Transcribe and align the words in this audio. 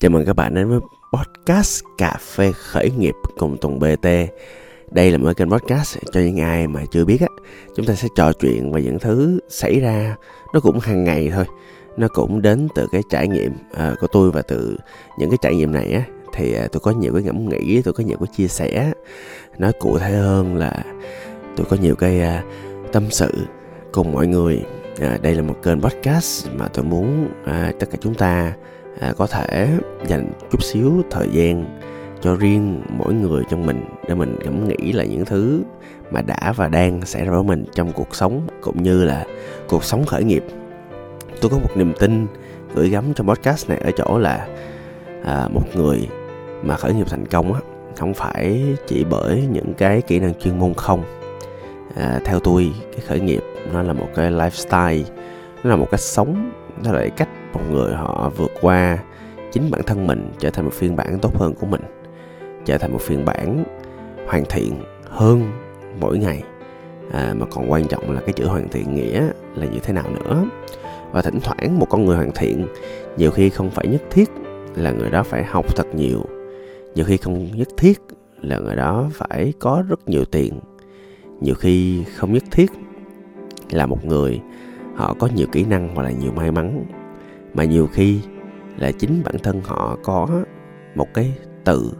Chào 0.00 0.10
mừng 0.10 0.24
các 0.24 0.36
bạn 0.36 0.54
đến 0.54 0.68
với 0.68 0.80
podcast 1.12 1.84
Cà 1.98 2.16
phê 2.20 2.52
khởi 2.52 2.90
nghiệp 2.90 3.14
cùng 3.38 3.56
Tùng 3.56 3.78
BT. 3.78 4.06
Đây 4.90 5.10
là 5.10 5.18
một 5.18 5.32
kênh 5.36 5.50
podcast 5.50 5.98
cho 6.12 6.20
những 6.20 6.40
ai 6.40 6.68
mà 6.68 6.84
chưa 6.90 7.04
biết 7.04 7.20
á. 7.20 7.26
Chúng 7.76 7.86
ta 7.86 7.94
sẽ 7.94 8.08
trò 8.14 8.32
chuyện 8.32 8.72
về 8.72 8.82
những 8.82 8.98
thứ 8.98 9.40
xảy 9.48 9.80
ra 9.80 10.16
nó 10.54 10.60
cũng 10.60 10.78
hàng 10.78 11.04
ngày 11.04 11.30
thôi. 11.34 11.44
Nó 11.96 12.08
cũng 12.08 12.42
đến 12.42 12.68
từ 12.74 12.86
cái 12.92 13.02
trải 13.10 13.28
nghiệm 13.28 13.52
uh, 13.52 13.98
của 14.00 14.06
tôi 14.12 14.30
và 14.30 14.42
từ 14.42 14.76
những 15.18 15.30
cái 15.30 15.38
trải 15.42 15.56
nghiệm 15.56 15.72
này 15.72 15.92
á 15.92 16.02
thì 16.32 16.56
uh, 16.64 16.72
tôi 16.72 16.80
có 16.80 16.90
nhiều 16.90 17.12
cái 17.12 17.22
ngẫm 17.22 17.48
nghĩ, 17.48 17.82
tôi 17.82 17.94
có 17.94 18.04
nhiều 18.04 18.16
cái 18.20 18.28
chia 18.36 18.48
sẻ. 18.48 18.92
Nói 19.58 19.72
cụ 19.80 19.98
thể 19.98 20.10
hơn 20.10 20.56
là 20.56 20.84
tôi 21.56 21.66
có 21.70 21.76
nhiều 21.76 21.94
cái 21.94 22.20
uh, 22.20 22.92
tâm 22.92 23.10
sự 23.10 23.32
cùng 23.92 24.12
mọi 24.12 24.26
người. 24.26 24.62
À, 25.00 25.18
đây 25.22 25.34
là 25.34 25.42
một 25.42 25.56
kênh 25.62 25.80
podcast 25.80 26.48
mà 26.54 26.68
tôi 26.68 26.84
muốn 26.84 27.28
à, 27.44 27.72
tất 27.78 27.86
cả 27.90 27.98
chúng 28.00 28.14
ta 28.14 28.52
à, 29.00 29.12
có 29.16 29.26
thể 29.26 29.68
dành 30.06 30.32
chút 30.50 30.62
xíu 30.62 31.02
thời 31.10 31.28
gian 31.32 31.78
cho 32.20 32.36
riêng 32.36 32.82
mỗi 32.88 33.14
người 33.14 33.42
trong 33.50 33.66
mình 33.66 33.84
để 34.08 34.14
mình 34.14 34.36
ngẫm 34.44 34.68
nghĩ 34.68 34.92
là 34.92 35.04
những 35.04 35.24
thứ 35.24 35.62
mà 36.10 36.22
đã 36.22 36.52
và 36.56 36.68
đang 36.68 37.02
xảy 37.06 37.24
ra 37.24 37.30
với 37.30 37.42
mình 37.42 37.64
trong 37.74 37.92
cuộc 37.92 38.14
sống 38.14 38.46
cũng 38.60 38.82
như 38.82 39.04
là 39.04 39.26
cuộc 39.68 39.84
sống 39.84 40.06
khởi 40.06 40.24
nghiệp. 40.24 40.44
Tôi 41.40 41.50
có 41.50 41.58
một 41.58 41.76
niềm 41.76 41.92
tin 41.98 42.26
gửi 42.74 42.88
gắm 42.88 43.14
trong 43.14 43.28
podcast 43.28 43.68
này 43.68 43.78
ở 43.78 43.90
chỗ 43.96 44.18
là 44.18 44.48
à, 45.24 45.48
một 45.54 45.62
người 45.74 46.08
mà 46.62 46.76
khởi 46.76 46.94
nghiệp 46.94 47.06
thành 47.10 47.26
công 47.26 47.52
á 47.52 47.60
không 47.96 48.14
phải 48.14 48.62
chỉ 48.86 49.04
bởi 49.04 49.46
những 49.52 49.74
cái 49.74 50.02
kỹ 50.02 50.20
năng 50.20 50.34
chuyên 50.34 50.58
môn 50.58 50.74
không. 50.74 51.04
À, 51.96 52.20
theo 52.24 52.40
tôi 52.40 52.72
cái 52.92 53.00
khởi 53.06 53.20
nghiệp 53.20 53.42
nó 53.72 53.82
là 53.82 53.92
một 53.92 54.08
cái 54.14 54.30
lifestyle 54.30 55.04
nó 55.64 55.70
là 55.70 55.76
một 55.76 55.86
cách 55.90 56.00
sống 56.00 56.50
nó 56.84 56.92
là 56.92 57.08
cách 57.16 57.28
một 57.52 57.60
người 57.70 57.94
họ 57.94 58.30
vượt 58.36 58.50
qua 58.60 58.98
chính 59.52 59.70
bản 59.70 59.82
thân 59.86 60.06
mình 60.06 60.30
trở 60.38 60.50
thành 60.50 60.64
một 60.64 60.72
phiên 60.72 60.96
bản 60.96 61.18
tốt 61.18 61.36
hơn 61.36 61.54
của 61.54 61.66
mình 61.66 61.80
trở 62.64 62.78
thành 62.78 62.92
một 62.92 63.00
phiên 63.00 63.24
bản 63.24 63.64
hoàn 64.26 64.44
thiện 64.44 64.72
hơn 65.04 65.42
mỗi 66.00 66.18
ngày. 66.18 66.42
À, 67.12 67.34
mà 67.38 67.46
còn 67.50 67.70
quan 67.70 67.84
trọng 67.88 68.10
là 68.10 68.20
cái 68.20 68.32
chữ 68.32 68.46
hoàn 68.46 68.68
thiện 68.68 68.94
nghĩa 68.94 69.28
là 69.54 69.66
như 69.66 69.78
thế 69.82 69.92
nào 69.92 70.04
nữa. 70.10 70.44
Và 71.12 71.22
thỉnh 71.22 71.38
thoảng 71.42 71.78
một 71.78 71.86
con 71.90 72.04
người 72.04 72.16
hoàn 72.16 72.32
thiện 72.32 72.66
nhiều 73.16 73.30
khi 73.30 73.50
không 73.50 73.70
phải 73.70 73.86
nhất 73.86 74.02
thiết 74.10 74.30
là 74.74 74.90
người 74.90 75.10
đó 75.10 75.22
phải 75.22 75.44
học 75.44 75.76
thật 75.76 75.94
nhiều 75.94 76.24
nhiều 76.94 77.04
khi 77.04 77.16
không 77.16 77.48
nhất 77.56 77.68
thiết 77.76 78.00
là 78.40 78.58
người 78.58 78.76
đó 78.76 79.10
phải 79.12 79.52
có 79.58 79.82
rất 79.88 80.08
nhiều 80.08 80.24
tiền 80.24 80.60
nhiều 81.40 81.54
khi 81.54 82.04
không 82.16 82.32
nhất 82.32 82.42
thiết 82.50 82.70
là 83.70 83.86
một 83.86 84.04
người 84.04 84.40
họ 84.94 85.14
có 85.18 85.28
nhiều 85.34 85.46
kỹ 85.52 85.64
năng 85.64 85.94
hoặc 85.94 86.02
là 86.02 86.10
nhiều 86.10 86.32
may 86.32 86.52
mắn 86.52 86.84
mà 87.54 87.64
nhiều 87.64 87.86
khi 87.86 88.20
là 88.78 88.92
chính 88.92 89.22
bản 89.24 89.34
thân 89.42 89.60
họ 89.64 89.98
có 90.02 90.44
một 90.94 91.14
cái 91.14 91.32
từ 91.64 91.92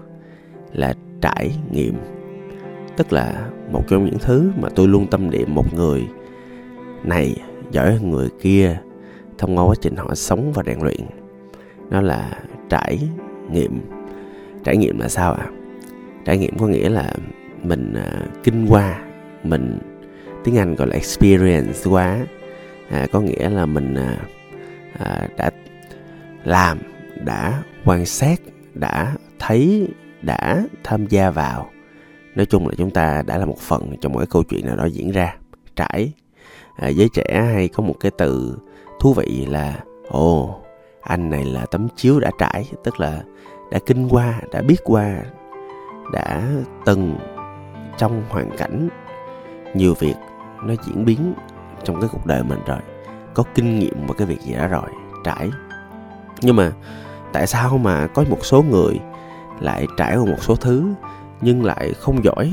là 0.72 0.94
trải 1.20 1.50
nghiệm. 1.70 1.94
Tức 2.96 3.12
là 3.12 3.50
một 3.72 3.84
trong 3.88 4.04
những 4.04 4.18
thứ 4.18 4.52
mà 4.60 4.68
tôi 4.74 4.88
luôn 4.88 5.06
tâm 5.06 5.30
niệm 5.30 5.54
một 5.54 5.74
người 5.74 6.06
này 7.04 7.36
giỏi 7.70 7.92
hơn 7.92 8.10
người 8.10 8.28
kia 8.40 8.78
thông 9.38 9.56
qua 9.56 9.64
quá 9.64 9.74
trình 9.80 9.96
họ 9.96 10.14
sống 10.14 10.52
và 10.52 10.62
rèn 10.66 10.78
luyện. 10.80 11.00
Nó 11.90 12.00
là 12.00 12.38
trải 12.68 12.98
nghiệm. 13.50 13.80
Trải 14.64 14.76
nghiệm 14.76 14.98
là 14.98 15.08
sao 15.08 15.32
ạ? 15.32 15.46
À? 15.46 15.60
trải 16.24 16.38
nghiệm 16.38 16.58
có 16.58 16.66
nghĩa 16.66 16.88
là 16.88 17.14
mình 17.62 17.94
uh, 17.96 18.44
kinh 18.44 18.66
qua 18.68 19.00
mình 19.44 19.78
tiếng 20.44 20.58
anh 20.58 20.74
gọi 20.74 20.88
là 20.88 20.94
experience 20.94 21.90
quá 21.90 22.18
à, 22.90 23.06
có 23.12 23.20
nghĩa 23.20 23.50
là 23.50 23.66
mình 23.66 23.94
à, 23.94 24.16
à, 24.98 25.28
đã 25.36 25.50
làm 26.44 26.78
đã 27.24 27.62
quan 27.84 28.06
sát 28.06 28.40
đã 28.74 29.14
thấy 29.38 29.88
đã 30.22 30.62
tham 30.84 31.06
gia 31.06 31.30
vào. 31.30 31.70
Nói 32.34 32.46
chung 32.46 32.68
là 32.68 32.74
chúng 32.78 32.90
ta 32.90 33.22
đã 33.26 33.38
là 33.38 33.46
một 33.46 33.58
phần 33.58 33.96
trong 34.00 34.12
mỗi 34.12 34.26
câu 34.26 34.42
chuyện 34.42 34.66
nào 34.66 34.76
đó 34.76 34.84
diễn 34.84 35.10
ra. 35.10 35.36
Trải 35.76 36.12
à, 36.76 36.88
giới 36.88 37.08
trẻ 37.14 37.42
hay 37.54 37.68
có 37.68 37.82
một 37.82 37.94
cái 38.00 38.12
từ 38.18 38.58
thú 39.00 39.14
vị 39.14 39.46
là 39.46 39.80
ồ 40.08 40.60
anh 41.00 41.30
này 41.30 41.44
là 41.44 41.66
tấm 41.70 41.88
chiếu 41.96 42.20
đã 42.20 42.30
trải. 42.38 42.64
Tức 42.84 43.00
là 43.00 43.22
đã 43.70 43.78
kinh 43.86 44.08
qua 44.08 44.40
đã 44.52 44.62
biết 44.62 44.78
qua 44.84 45.22
đã 46.12 46.48
từng 46.84 47.18
trong 47.98 48.24
hoàn 48.28 48.50
cảnh 48.56 48.88
nhiều 49.74 49.94
việc 49.98 50.14
nó 50.64 50.74
diễn 50.86 51.04
biến 51.04 51.34
trong 51.84 52.00
cái 52.00 52.08
cuộc 52.12 52.26
đời 52.26 52.42
mình 52.42 52.58
rồi 52.66 52.78
có 53.34 53.44
kinh 53.54 53.78
nghiệm 53.78 54.06
và 54.06 54.14
cái 54.18 54.26
việc 54.26 54.40
gì 54.40 54.54
đó 54.54 54.66
rồi 54.66 54.90
trải. 55.24 55.50
Nhưng 56.40 56.56
mà 56.56 56.72
tại 57.32 57.46
sao 57.46 57.78
mà 57.78 58.06
có 58.06 58.24
một 58.30 58.44
số 58.44 58.62
người 58.62 59.00
lại 59.60 59.86
trải 59.96 60.16
qua 60.16 60.24
một 60.24 60.42
số 60.42 60.56
thứ, 60.56 60.84
nhưng 61.40 61.64
lại 61.64 61.92
không 62.00 62.24
giỏi 62.24 62.52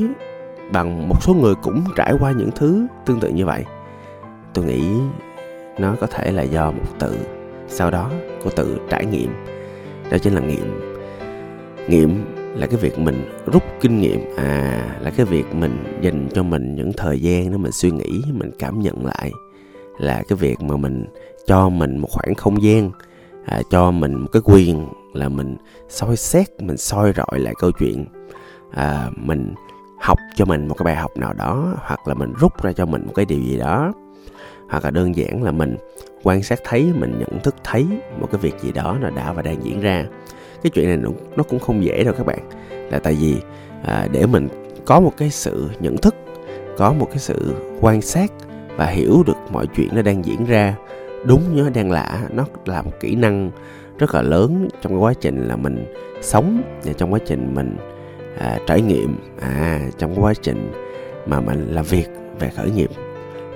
bằng 0.72 1.10
một 1.10 1.24
số 1.24 1.34
người 1.34 1.56
cũng 1.56 1.84
trải 1.96 2.14
qua 2.20 2.32
những 2.32 2.50
thứ 2.56 2.88
tương 3.06 3.20
tự 3.20 3.30
như 3.30 3.46
vậy? 3.46 3.66
Tôi 4.54 4.66
nghĩ 4.66 4.84
nó 5.78 5.96
có 6.00 6.08
thể 6.08 6.32
là 6.32 6.44
do 6.44 6.72
một 6.72 6.86
từ. 7.00 7.18
Sau 7.68 7.92
đó, 7.92 8.12
của 8.44 8.50
từ 8.56 8.80
trải 8.90 9.06
nghiệm. 9.06 9.30
Đó 10.12 10.18
chính 10.18 10.34
là 10.34 10.42
nghiệm. 10.42 10.82
Nghiệm 11.88 12.26
là 12.56 12.68
cái 12.68 12.80
việc 12.80 13.00
mình 13.00 13.32
rút 13.54 13.64
kinh 13.82 14.00
nghiệm 14.00 14.22
à 14.38 14.84
là 15.02 15.10
cái 15.10 15.26
việc 15.26 15.56
mình 15.56 16.00
dành 16.02 16.30
cho 16.34 16.44
mình 16.44 16.76
những 16.76 16.92
thời 16.98 17.20
gian 17.20 17.52
để 17.52 17.58
mình 17.58 17.72
suy 17.72 17.92
nghĩ, 17.92 18.24
mình 18.34 18.52
cảm 18.60 18.80
nhận 18.80 19.06
lại 19.06 19.32
là 19.98 20.24
cái 20.28 20.38
việc 20.38 20.62
mà 20.62 20.78
mình 20.78 21.06
cho 21.48 21.70
mình 21.70 21.98
một 21.98 22.10
khoảng 22.12 22.36
không 22.36 22.64
gian 22.64 22.92
à, 23.46 23.62
cho 23.70 23.92
mình 23.92 24.14
một 24.14 24.28
cái 24.32 24.42
quyền 24.46 24.88
là 25.14 25.30
mình 25.30 25.58
soi 25.90 26.18
xét 26.18 26.48
mình 26.60 26.78
soi 26.78 27.14
rọi 27.16 27.40
lại 27.40 27.54
câu 27.60 27.72
chuyện 27.72 28.06
à, 28.72 29.10
mình 29.16 29.54
học 30.00 30.20
cho 30.36 30.46
mình 30.46 30.68
một 30.68 30.76
cái 30.78 30.84
bài 30.84 30.96
học 30.96 31.18
nào 31.18 31.34
đó 31.34 31.74
hoặc 31.78 32.08
là 32.08 32.14
mình 32.14 32.34
rút 32.40 32.64
ra 32.64 32.72
cho 32.72 32.86
mình 32.86 33.06
một 33.06 33.14
cái 33.16 33.26
điều 33.26 33.40
gì 33.40 33.58
đó. 33.58 33.94
Hoặc 34.70 34.84
là 34.84 34.92
đơn 34.92 35.16
giản 35.16 35.44
là 35.44 35.52
mình 35.52 35.78
quan 36.24 36.44
sát 36.44 36.60
thấy 36.64 36.92
mình 36.96 37.20
nhận 37.20 37.40
thức 37.44 37.56
thấy 37.64 37.86
một 38.20 38.28
cái 38.32 38.42
việc 38.42 38.60
gì 38.62 38.72
đó 38.72 38.98
nó 39.02 39.10
đã 39.10 39.34
và 39.34 39.42
đang 39.42 39.66
diễn 39.66 39.82
ra. 39.82 40.06
Cái 40.64 40.72
chuyện 40.74 40.88
này 40.88 41.12
nó 41.36 41.44
cũng 41.44 41.60
không 41.60 41.84
dễ 41.84 42.04
đâu 42.04 42.14
các 42.18 42.26
bạn. 42.26 42.50
Là 42.70 43.00
tại 43.00 43.18
vì 43.20 43.38
à, 43.84 44.08
để 44.12 44.26
mình 44.26 44.48
có 44.86 45.00
một 45.00 45.14
cái 45.18 45.30
sự 45.30 45.70
nhận 45.80 45.98
thức 45.98 46.16
có 46.78 46.94
một 46.94 47.08
cái 47.10 47.20
sự 47.20 47.56
quan 47.82 48.02
sát 48.02 48.32
và 48.78 48.86
hiểu 48.86 49.24
được 49.28 49.38
mọi 49.52 49.68
chuyện 49.68 49.90
nó 49.94 50.02
đang 50.02 50.26
diễn 50.26 50.46
ra. 50.46 50.76
Đúng 51.26 51.56
như 51.56 51.62
nó 51.62 51.70
đang 51.70 51.92
lạ 51.92 52.22
nó 52.30 52.46
là 52.66 52.82
một 52.82 52.92
kỹ 53.00 53.16
năng 53.16 53.52
rất 54.00 54.16
là 54.16 54.22
lớn 54.22 54.68
trong 54.82 55.04
quá 55.04 55.14
trình 55.22 55.48
là 55.48 55.56
mình 55.56 55.94
sống 56.22 56.62
và 56.84 56.94
trong 56.94 57.14
quá 57.14 57.20
trình 57.26 57.56
mình 57.56 57.78
à, 58.40 58.60
trải 58.68 58.82
nghiệm 58.82 59.16
à 59.42 59.80
trong 59.98 60.16
quá 60.24 60.34
trình 60.42 60.72
mà 61.26 61.40
mình 61.40 61.68
làm 61.72 61.86
việc 61.86 62.08
về 62.40 62.50
khởi 62.56 62.72
nghiệp. 62.72 62.90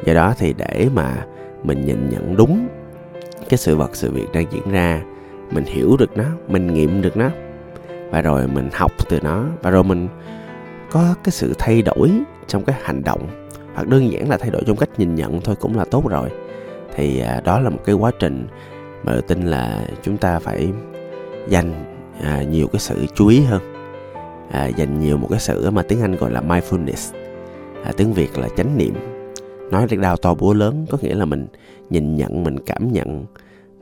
Do 0.06 0.14
đó 0.14 0.34
thì 0.38 0.54
để 0.58 0.88
mà 0.94 1.26
mình 1.64 1.86
nhìn 1.86 2.10
nhận 2.10 2.36
đúng 2.38 2.68
cái 3.50 3.58
sự 3.58 3.76
vật 3.76 3.96
sự 3.96 4.12
việc 4.12 4.28
đang 4.34 4.46
diễn 4.52 4.72
ra 4.72 5.02
mình 5.52 5.64
hiểu 5.64 5.98
được 6.00 6.18
nó 6.18 6.24
mình 6.48 6.74
nghiệm 6.74 7.02
được 7.02 7.18
nó 7.18 7.30
và 8.12 8.22
rồi 8.22 8.48
mình 8.48 8.70
học 8.74 8.92
từ 9.10 9.20
nó 9.24 9.46
và 9.62 9.70
rồi 9.70 9.84
mình 9.84 10.08
có 10.92 11.16
cái 11.24 11.32
sự 11.32 11.54
thay 11.60 11.82
đổi 11.82 12.12
trong 12.48 12.64
cái 12.66 12.76
hành 12.84 13.04
động 13.04 13.28
hoặc 13.74 13.88
đơn 13.88 14.12
giản 14.12 14.30
là 14.30 14.38
thay 14.38 14.50
đổi 14.50 14.64
trong 14.68 14.78
cách 14.78 14.90
nhìn 14.98 15.16
nhận 15.16 15.42
thôi 15.42 15.56
cũng 15.60 15.78
là 15.78 15.86
tốt 15.86 16.10
rồi. 16.10 16.30
Thì 16.96 17.20
à, 17.20 17.42
đó 17.44 17.60
là 17.60 17.70
một 17.70 17.80
cái 17.86 17.96
quá 17.96 18.12
trình 18.20 18.48
mà 19.04 19.12
tôi 19.12 19.22
tin 19.22 19.46
là 19.46 19.88
chúng 20.04 20.18
ta 20.18 20.40
phải 20.40 20.70
dành 21.48 21.96
à, 22.22 22.44
nhiều 22.44 22.68
cái 22.68 22.80
sự 22.80 23.06
chú 23.16 23.28
ý 23.28 23.42
hơn. 23.42 23.62
À, 24.52 24.68
dành 24.68 25.00
nhiều 25.00 25.18
một 25.18 25.28
cái 25.30 25.40
sự 25.40 25.72
mà 25.72 25.84
tiếng 25.84 26.02
anh 26.02 26.16
gọi 26.16 26.32
là 26.32 26.42
mindfulness. 26.42 27.14
À, 27.84 27.92
tiếng 27.98 28.14
việt 28.14 28.38
là 28.38 28.48
chánh 28.58 28.78
niệm. 28.78 28.94
Nói 29.72 29.88
được 29.90 29.98
đào 29.98 30.18
to 30.18 30.34
búa 30.34 30.54
lớn 30.54 30.86
có 30.90 30.98
nghĩa 31.02 31.16
là 31.16 31.26
mình 31.26 31.48
nhìn 31.90 32.16
nhận 32.16 32.44
mình 32.44 32.60
cảm 32.66 32.92
nhận 32.92 33.26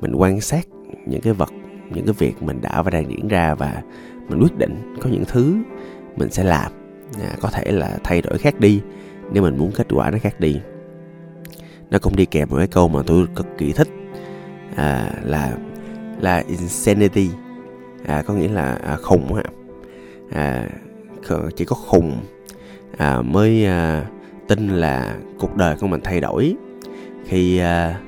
mình 0.01 0.15
quan 0.15 0.41
sát 0.41 0.67
những 1.05 1.21
cái 1.21 1.33
vật 1.33 1.49
những 1.93 2.05
cái 2.05 2.15
việc 2.17 2.43
mình 2.43 2.61
đã 2.61 2.81
và 2.81 2.91
đang 2.91 3.11
diễn 3.11 3.27
ra 3.27 3.55
và 3.55 3.81
mình 4.29 4.39
quyết 4.41 4.57
định 4.57 4.95
có 5.01 5.09
những 5.09 5.25
thứ 5.27 5.55
mình 6.17 6.31
sẽ 6.31 6.43
làm. 6.43 6.71
À, 7.21 7.35
có 7.41 7.49
thể 7.49 7.71
là 7.71 7.97
thay 8.03 8.21
đổi 8.21 8.37
khác 8.37 8.59
đi 8.59 8.81
nếu 9.33 9.43
mình 9.43 9.57
muốn 9.57 9.71
kết 9.71 9.87
quả 9.89 10.11
nó 10.11 10.17
khác 10.21 10.39
đi. 10.39 10.61
Nó 11.91 11.99
cũng 11.99 12.15
đi 12.15 12.25
kèm 12.25 12.49
một 12.49 12.57
cái 12.57 12.67
câu 12.67 12.87
mà 12.87 12.99
tôi 13.07 13.27
cực 13.35 13.47
kỳ 13.57 13.73
thích. 13.73 13.87
À, 14.75 15.11
là 15.23 15.53
là 16.21 16.43
insanity. 16.47 17.29
À, 18.05 18.21
có 18.21 18.33
nghĩa 18.33 18.47
là 18.47 18.75
à, 18.75 18.95
khùng 18.95 19.33
ha 19.33 19.43
à, 20.31 20.69
chỉ 21.55 21.65
có 21.65 21.75
khùng 21.75 22.21
à, 22.97 23.21
mới 23.21 23.65
à, 23.65 24.05
tin 24.47 24.67
là 24.67 25.15
cuộc 25.39 25.55
đời 25.55 25.75
của 25.79 25.87
mình 25.87 26.01
thay 26.03 26.21
đổi. 26.21 26.55
Khi 27.25 27.57
à, 27.57 27.99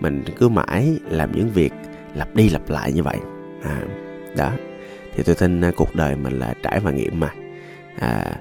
mình 0.00 0.24
cứ 0.38 0.48
mãi 0.48 0.98
làm 1.10 1.32
những 1.32 1.50
việc 1.50 1.72
lặp 2.14 2.34
đi 2.34 2.48
lặp 2.48 2.70
lại 2.70 2.92
như 2.92 3.02
vậy. 3.02 3.16
À, 3.62 3.82
đó. 4.36 4.52
Thì 5.14 5.22
tôi 5.22 5.34
tin 5.34 5.60
à, 5.60 5.72
cuộc 5.76 5.94
đời 5.94 6.16
mình 6.16 6.38
là 6.38 6.54
trải 6.62 6.80
và 6.80 6.90
nghiệm 6.90 7.20
mà. 7.20 7.30
À, 7.98 8.36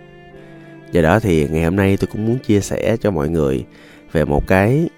do 0.94 1.01
đó 1.01 1.19
thì 1.19 1.48
ngày 1.48 1.63
hôm 1.63 1.75
nay 1.75 1.98
tôi 1.98 2.07
cũng 2.12 2.25
muốn 2.25 2.40
chia 2.40 2.62
sẻ 2.62 2.98
cho 3.01 3.12
mọi 3.12 3.30
người 3.30 3.66
về 4.12 4.25
một 4.25 4.48
cái 4.48 4.90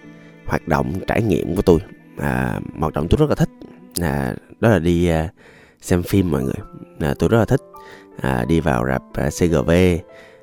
hoạt 0.45 0.68
động 0.68 0.94
trải 1.07 1.21
nghiệm 1.21 1.56
của 1.56 1.62
tôi 1.62 1.80
à, 2.18 2.59
hoạt 2.80 2.94
động 2.94 3.07
tôi 3.09 3.18
rất 3.19 3.30
là 3.30 3.36
thích. 3.36 3.50
À, 4.01 4.36
đó 4.59 4.69
là 4.69 4.80
đi 4.80 5.07
à, 5.07 5.30
xem 5.81 6.03
phim 6.03 6.31
mọi 6.31 6.44
người. 6.44 6.53
À, 7.00 7.13
tôi 7.19 7.30
rất 7.30 7.38
là 7.38 7.45
thích 7.45 7.62
à, 8.21 8.45
đi 8.47 8.59
vào 8.59 8.86
rạp 8.88 9.01
à, 9.13 9.30
CGV 9.30 9.69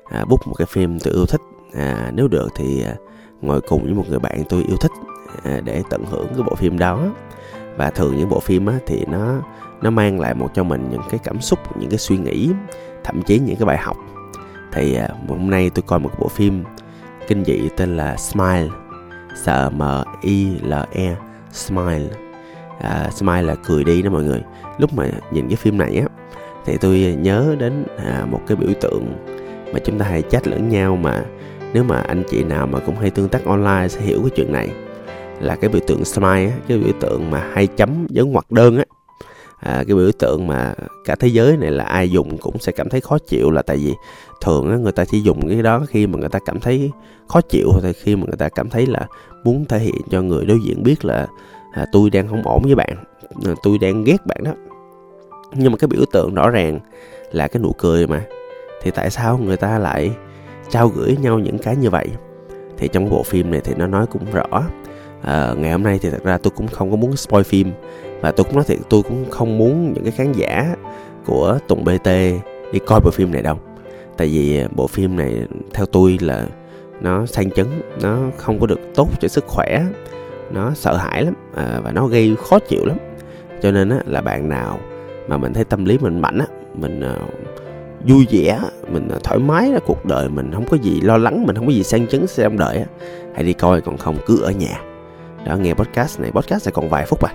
à, 0.05 0.25
book 0.25 0.47
một 0.47 0.53
cái 0.57 0.67
phim 0.69 0.99
tôi 0.99 1.13
yêu 1.13 1.25
thích. 1.25 1.41
À, 1.73 2.11
nếu 2.13 2.27
được 2.27 2.47
thì 2.55 2.83
à, 2.83 2.95
ngồi 3.41 3.61
cùng 3.61 3.83
với 3.83 3.93
một 3.93 4.05
người 4.09 4.19
bạn 4.19 4.43
tôi 4.49 4.63
yêu 4.67 4.77
thích 4.77 4.91
à, 5.43 5.59
để 5.65 5.83
tận 5.89 6.05
hưởng 6.05 6.27
cái 6.27 6.43
bộ 6.43 6.55
phim 6.55 6.79
đó. 6.79 7.09
Và 7.77 7.89
thường 7.89 8.17
những 8.17 8.29
bộ 8.29 8.39
phim 8.39 8.65
á, 8.65 8.73
thì 8.85 9.05
nó 9.11 9.41
nó 9.81 9.89
mang 9.89 10.19
lại 10.19 10.33
một 10.33 10.49
cho 10.53 10.63
mình 10.63 10.87
những 10.91 11.01
cái 11.09 11.19
cảm 11.23 11.41
xúc 11.41 11.59
những 11.79 11.89
cái 11.89 11.99
suy 11.99 12.17
nghĩ 12.17 12.49
thậm 13.03 13.21
chí 13.21 13.39
những 13.39 13.55
cái 13.55 13.65
bài 13.65 13.77
học 13.77 13.97
thì 14.73 14.95
à, 14.95 15.07
hôm 15.27 15.49
nay 15.49 15.69
tôi 15.69 15.83
coi 15.87 15.99
một 15.99 16.11
bộ 16.19 16.27
phim 16.27 16.63
kinh 17.27 17.43
dị 17.45 17.69
tên 17.77 17.97
là 17.97 18.17
Smile 18.17 18.67
S 19.35 19.49
M 19.71 19.81
I 20.21 20.59
L 20.63 20.73
E 20.91 21.15
Smile. 21.51 22.09
À, 22.81 23.09
Smile 23.11 23.41
là 23.41 23.55
cười 23.55 23.83
đi 23.83 24.01
đó 24.01 24.09
mọi 24.09 24.23
người. 24.23 24.41
Lúc 24.77 24.93
mà 24.93 25.09
nhìn 25.31 25.47
cái 25.47 25.55
phim 25.55 25.77
này 25.77 25.97
á 25.97 26.05
thì 26.65 26.77
tôi 26.77 27.17
nhớ 27.21 27.55
đến 27.59 27.85
à, 27.97 28.25
một 28.31 28.41
cái 28.47 28.57
biểu 28.57 28.69
tượng 28.81 29.13
mà 29.73 29.79
chúng 29.85 29.99
ta 29.99 30.05
hay 30.05 30.21
chat 30.21 30.47
lẫn 30.47 30.69
nhau 30.69 30.95
mà 30.95 31.23
nếu 31.73 31.83
mà 31.83 32.01
anh 32.01 32.23
chị 32.29 32.43
nào 32.43 32.67
mà 32.67 32.79
cũng 32.79 32.95
hay 32.97 33.09
tương 33.09 33.29
tác 33.29 33.45
online 33.45 33.87
sẽ 33.87 34.01
hiểu 34.01 34.19
cái 34.21 34.31
chuyện 34.35 34.51
này. 34.51 34.69
Là 35.39 35.55
cái 35.55 35.69
biểu 35.69 35.81
tượng 35.87 36.05
smile 36.05 36.45
á, 36.45 36.57
cái 36.67 36.77
biểu 36.77 36.93
tượng 36.99 37.31
mà 37.31 37.49
hai 37.53 37.67
chấm 37.67 38.07
dấu 38.09 38.27
ngoặc 38.27 38.51
đơn 38.51 38.77
á 38.77 38.83
à, 39.63 39.83
cái 39.87 39.95
biểu 39.95 40.11
tượng 40.11 40.47
mà 40.47 40.73
cả 41.05 41.15
thế 41.15 41.27
giới 41.27 41.57
này 41.57 41.71
là 41.71 41.83
ai 41.83 42.09
dùng 42.09 42.37
cũng 42.37 42.59
sẽ 42.59 42.71
cảm 42.71 42.89
thấy 42.89 43.01
khó 43.01 43.17
chịu 43.17 43.51
là 43.51 43.61
tại 43.61 43.77
vì 43.77 43.93
thường 44.41 44.71
á, 44.71 44.77
người 44.77 44.91
ta 44.91 45.05
chỉ 45.05 45.21
dùng 45.21 45.49
cái 45.49 45.61
đó 45.61 45.85
khi 45.87 46.07
mà 46.07 46.19
người 46.19 46.29
ta 46.29 46.39
cảm 46.45 46.59
thấy 46.59 46.91
khó 47.27 47.41
chịu 47.41 47.71
hoặc 47.71 47.95
khi 48.01 48.15
mà 48.15 48.23
người 48.27 48.37
ta 48.37 48.49
cảm 48.49 48.69
thấy 48.69 48.85
là 48.85 49.07
muốn 49.43 49.65
thể 49.65 49.79
hiện 49.79 50.01
cho 50.11 50.21
người 50.21 50.45
đối 50.45 50.59
diện 50.65 50.83
biết 50.83 51.05
là 51.05 51.27
à, 51.73 51.85
tôi 51.91 52.09
đang 52.09 52.27
không 52.27 52.41
ổn 52.43 52.61
với 52.63 52.75
bạn 52.75 52.95
à, 53.45 53.53
tôi 53.63 53.77
đang 53.77 54.03
ghét 54.03 54.25
bạn 54.25 54.43
đó. 54.43 54.51
Nhưng 55.55 55.71
mà 55.71 55.77
cái 55.77 55.87
biểu 55.87 56.05
tượng 56.11 56.35
rõ 56.35 56.49
ràng 56.49 56.79
là 57.31 57.47
cái 57.47 57.61
nụ 57.61 57.71
cười 57.77 58.07
mà. 58.07 58.21
Thì 58.81 58.91
tại 58.91 59.09
sao 59.09 59.37
người 59.37 59.57
ta 59.57 59.79
lại 59.79 60.11
trao 60.69 60.87
gửi 60.87 61.17
nhau 61.21 61.39
những 61.39 61.57
cái 61.57 61.75
như 61.75 61.89
vậy? 61.89 62.07
Thì 62.77 62.87
trong 62.87 63.09
bộ 63.09 63.23
phim 63.23 63.51
này 63.51 63.61
thì 63.63 63.73
nó 63.77 63.87
nói 63.87 64.05
cũng 64.07 64.31
rõ 64.31 64.63
à, 65.21 65.53
ngày 65.57 65.71
hôm 65.71 65.83
nay 65.83 65.99
thì 66.01 66.09
thật 66.09 66.23
ra 66.23 66.37
tôi 66.37 66.51
cũng 66.55 66.67
không 66.67 66.91
có 66.91 66.97
muốn 66.97 67.15
spoil 67.15 67.43
phim 67.43 67.71
và 68.23 68.31
tôi 68.31 68.43
cũng 68.43 68.55
nói 68.55 68.63
thiệt 68.67 68.79
tôi 68.89 69.03
cũng 69.03 69.29
không 69.29 69.57
muốn 69.57 69.93
những 69.93 70.03
cái 70.03 70.11
khán 70.11 70.31
giả 70.31 70.75
của 71.25 71.59
Tùng 71.67 71.83
BT 71.83 72.07
đi 72.71 72.79
coi 72.85 72.99
bộ 72.99 73.11
phim 73.11 73.31
này 73.31 73.41
đâu. 73.41 73.59
Tại 74.17 74.27
vì 74.27 74.63
bộ 74.75 74.87
phim 74.87 75.15
này 75.15 75.47
theo 75.73 75.85
tôi 75.85 76.17
là 76.21 76.45
nó 77.01 77.25
sang 77.25 77.51
chấn 77.51 77.67
nó 78.01 78.17
không 78.37 78.59
có 78.59 78.67
được 78.67 78.79
tốt 78.95 79.09
cho 79.19 79.27
sức 79.27 79.45
khỏe 79.47 79.85
nó 80.51 80.71
sợ 80.75 80.97
hãi 80.97 81.23
lắm 81.23 81.33
à, 81.55 81.79
và 81.83 81.91
nó 81.91 82.07
gây 82.07 82.35
khó 82.43 82.59
chịu 82.59 82.85
lắm. 82.85 82.97
Cho 83.61 83.71
nên 83.71 83.89
á, 83.89 83.97
là 84.05 84.21
bạn 84.21 84.49
nào 84.49 84.79
mà 85.27 85.37
mình 85.37 85.53
thấy 85.53 85.63
tâm 85.63 85.85
lý 85.85 85.97
mình 85.97 86.19
mạnh 86.19 86.37
á 86.39 86.45
mình 86.75 87.01
uh, 87.01 87.29
vui 88.07 88.27
vẻ 88.31 88.59
mình 88.91 89.09
uh, 89.15 89.23
thoải 89.23 89.39
mái 89.39 89.71
là 89.71 89.79
cuộc 89.85 90.05
đời 90.05 90.29
mình 90.29 90.51
không 90.53 90.65
có 90.65 90.77
gì 90.77 91.01
lo 91.01 91.17
lắng 91.17 91.45
mình 91.45 91.55
không 91.55 91.65
có 91.65 91.71
gì 91.71 91.83
sang 91.83 92.07
chấn 92.07 92.25
trong 92.35 92.57
đời 92.57 92.77
á 92.77 92.85
hãy 93.33 93.43
đi 93.43 93.53
coi 93.53 93.81
còn 93.81 93.97
không 93.97 94.17
cứ 94.25 94.41
ở 94.41 94.51
nhà. 94.51 94.81
Đó 95.45 95.55
nghe 95.55 95.73
podcast 95.73 96.19
này 96.19 96.31
podcast 96.31 96.67
này 96.67 96.73
còn 96.73 96.89
vài 96.89 97.05
phút 97.05 97.23
à 97.23 97.33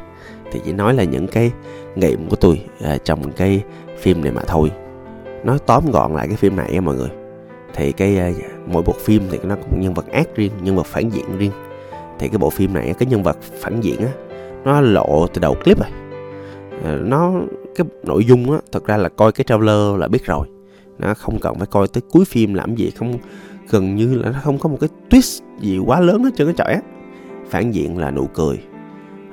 thì 0.52 0.60
chỉ 0.64 0.72
nói 0.72 0.94
là 0.94 1.04
những 1.04 1.26
cái 1.26 1.52
nghiệm 1.96 2.28
của 2.28 2.36
tôi 2.36 2.64
à, 2.84 2.98
trong 3.04 3.32
cái 3.32 3.62
phim 3.98 4.22
này 4.22 4.32
mà 4.32 4.42
thôi. 4.46 4.70
Nói 5.44 5.58
tóm 5.66 5.90
gọn 5.92 6.14
lại 6.14 6.26
cái 6.26 6.36
phim 6.36 6.56
này 6.56 6.74
á 6.74 6.80
mọi 6.80 6.94
người. 6.96 7.10
Thì 7.74 7.92
cái 7.92 8.18
à, 8.18 8.30
mỗi 8.66 8.82
bộ 8.82 8.92
phim 8.92 9.22
thì 9.30 9.38
nó 9.42 9.56
cũng 9.56 9.80
nhân 9.80 9.94
vật 9.94 10.12
ác 10.12 10.28
riêng 10.36 10.52
nhân 10.62 10.76
vật 10.76 10.86
phản 10.86 11.08
diện 11.08 11.38
riêng. 11.38 11.52
Thì 12.18 12.28
cái 12.28 12.38
bộ 12.38 12.50
phim 12.50 12.74
này 12.74 12.94
cái 12.98 13.06
nhân 13.06 13.22
vật 13.22 13.38
phản 13.42 13.80
diện 13.80 14.00
á 14.00 14.12
nó 14.64 14.80
lộ 14.80 15.26
từ 15.26 15.40
đầu 15.40 15.54
clip 15.54 15.78
rồi. 15.80 15.90
À, 16.84 16.96
nó 17.00 17.32
cái 17.74 17.86
nội 18.04 18.24
dung 18.24 18.50
á 18.52 18.58
thật 18.72 18.86
ra 18.86 18.96
là 18.96 19.08
coi 19.08 19.32
cái 19.32 19.44
trailer 19.44 19.96
là 19.98 20.08
biết 20.08 20.24
rồi. 20.24 20.46
Nó 20.98 21.14
không 21.14 21.38
cần 21.38 21.58
phải 21.58 21.66
coi 21.66 21.88
tới 21.88 22.02
cuối 22.10 22.24
phim 22.24 22.54
làm 22.54 22.74
gì 22.74 22.90
không 22.90 23.18
gần 23.70 23.96
như 23.96 24.14
là 24.14 24.30
nó 24.30 24.38
không 24.42 24.58
có 24.58 24.68
một 24.68 24.76
cái 24.80 24.88
twist 25.10 25.42
gì 25.60 25.78
quá 25.78 26.00
lớn 26.00 26.24
hết 26.24 26.30
trơn 26.36 26.46
cái 26.46 26.54
trời 26.58 26.74
á. 26.74 26.80
Phản 27.48 27.70
diện 27.70 27.98
là 27.98 28.10
nụ 28.10 28.26
cười. 28.26 28.58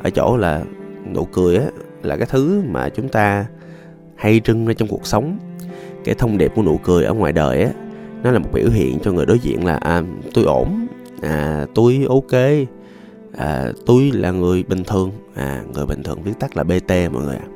Ở 0.04 0.10
chỗ 0.10 0.38
là 0.38 0.64
nụ 1.14 1.26
cười 1.26 1.58
á 1.58 1.66
là 2.04 2.18
cái 2.18 2.28
thứ 2.32 2.62
mà 2.70 2.90
chúng 2.90 3.10
ta 3.10 3.46
hay 4.16 4.42
trưng 4.44 4.66
ra 4.66 4.74
trong 4.74 4.88
cuộc 4.88 5.08
sống. 5.08 5.38
Cái 6.04 6.16
thông 6.16 6.38
điệp 6.38 6.52
của 6.56 6.64
nụ 6.64 6.80
cười 6.84 7.04
ở 7.04 7.14
ngoài 7.14 7.34
đời 7.34 7.64
á 7.64 7.72
nó 8.24 8.32
là 8.32 8.40
một 8.40 8.50
biểu 8.54 8.70
hiện 8.70 9.00
cho 9.00 9.12
người 9.12 9.26
đối 9.26 9.40
diện 9.40 9.66
là 9.66 9.76
à, 9.76 10.04
tôi 10.34 10.44
ổn 10.46 10.88
à 11.22 11.66
tôi 11.76 12.06
ok 12.10 12.42
à, 13.38 13.72
tôi 13.86 14.12
là 14.14 14.32
người 14.32 14.64
bình 14.64 14.84
thường 14.84 15.12
à 15.36 15.64
người 15.74 15.86
bình 15.86 16.04
thường 16.04 16.24
viết 16.24 16.32
tắt 16.40 16.58
là 16.58 16.64
bt 16.64 16.92
mọi 17.12 17.24
người 17.24 17.36
ạ. 17.36 17.48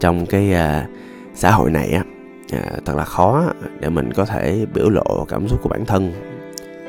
Trong 0.00 0.26
cái 0.26 0.52
à, 0.52 0.88
xã 1.34 1.50
hội 1.50 1.70
này 1.70 1.90
á 1.90 2.04
à, 2.52 2.70
thật 2.84 2.96
là 2.96 3.04
khó 3.04 3.52
để 3.80 3.88
mình 3.88 4.12
có 4.12 4.24
thể 4.24 4.66
biểu 4.74 4.90
lộ 4.90 5.26
cảm 5.28 5.48
xúc 5.48 5.62
của 5.62 5.68
bản 5.68 5.84
thân. 5.84 6.12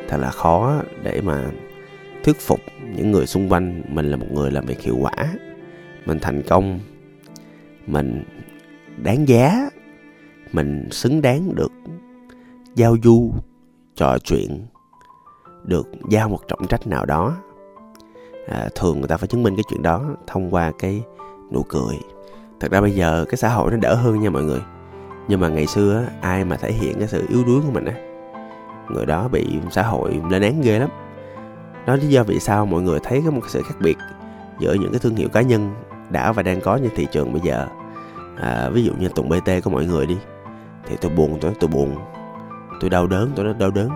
Thật 0.07 0.17
là 0.17 0.31
khó 0.31 0.81
để 1.03 1.21
mà 1.21 1.45
thuyết 2.23 2.39
phục 2.39 2.59
những 2.95 3.11
người 3.11 3.25
xung 3.25 3.50
quanh 3.50 3.81
mình 3.88 4.11
là 4.11 4.17
một 4.17 4.27
người 4.31 4.51
làm 4.51 4.65
việc 4.65 4.81
hiệu 4.81 4.97
quả 5.01 5.11
mình 6.05 6.19
thành 6.21 6.41
công. 6.49 6.79
Mình 7.87 8.23
đáng 9.03 9.27
giá. 9.27 9.69
Mình 10.51 10.87
xứng 10.91 11.21
đáng 11.21 11.55
được 11.55 11.71
giao 12.75 12.95
du 13.03 13.31
trò 13.95 14.17
chuyện 14.23 14.65
được 15.63 15.87
giao 16.09 16.29
một 16.29 16.47
trọng 16.47 16.67
trách 16.67 16.87
nào 16.87 17.05
đó. 17.05 17.37
À, 18.47 18.69
thường 18.75 18.99
người 18.99 19.07
ta 19.07 19.17
phải 19.17 19.27
chứng 19.27 19.43
minh 19.43 19.55
cái 19.55 19.63
chuyện 19.69 19.81
đó 19.81 20.15
thông 20.27 20.53
qua 20.53 20.71
cái 20.79 21.03
nụ 21.51 21.63
cười. 21.69 21.95
Thật 22.59 22.71
ra 22.71 22.81
bây 22.81 22.91
giờ 22.91 23.25
cái 23.29 23.37
xã 23.37 23.49
hội 23.49 23.71
nó 23.71 23.77
đỡ 23.77 23.95
hơn 23.95 24.19
nha 24.19 24.29
mọi 24.29 24.43
người. 24.43 24.61
Nhưng 25.27 25.39
mà 25.39 25.49
ngày 25.49 25.67
xưa 25.67 26.05
ai 26.21 26.45
mà 26.45 26.57
thể 26.57 26.71
hiện 26.71 26.99
cái 26.99 27.07
sự 27.07 27.25
yếu 27.29 27.43
đuối 27.45 27.61
của 27.65 27.71
mình 27.71 27.85
á 27.85 27.93
người 28.89 29.05
đó 29.05 29.27
bị 29.27 29.59
xã 29.71 29.83
hội 29.83 30.21
lên 30.29 30.41
án 30.41 30.61
ghê 30.61 30.79
lắm. 30.79 30.89
Đó 31.85 31.95
lý 31.95 32.07
do 32.07 32.23
vì 32.23 32.39
sao 32.39 32.65
mọi 32.65 32.81
người 32.81 32.99
thấy 33.03 33.21
có 33.25 33.31
một 33.31 33.41
sự 33.47 33.61
khác 33.61 33.75
biệt 33.79 33.97
giữa 34.59 34.73
những 34.73 34.91
cái 34.91 34.99
thương 34.99 35.15
hiệu 35.15 35.29
cá 35.29 35.41
nhân 35.41 35.73
đã 36.09 36.31
và 36.31 36.44
đang 36.44 36.61
có 36.61 36.79
trên 36.83 36.89
thị 36.95 37.07
trường 37.11 37.33
bây 37.33 37.41
giờ. 37.41 37.67
À, 38.38 38.69
ví 38.69 38.83
dụ 38.83 38.94
như 39.00 39.09
tùng 39.09 39.29
bt 39.29 39.63
của 39.63 39.69
mọi 39.69 39.85
người 39.85 40.06
đi 40.06 40.17
thì 40.88 40.95
tôi 41.01 41.11
buồn 41.11 41.38
tôi 41.41 41.51
nói 41.51 41.57
tôi 41.59 41.67
buồn. 41.67 41.95
Tôi 42.79 42.89
đau 42.89 43.07
đớn 43.07 43.31
tôi 43.35 43.45
nói 43.45 43.53
đau 43.59 43.71
đớn. 43.71 43.89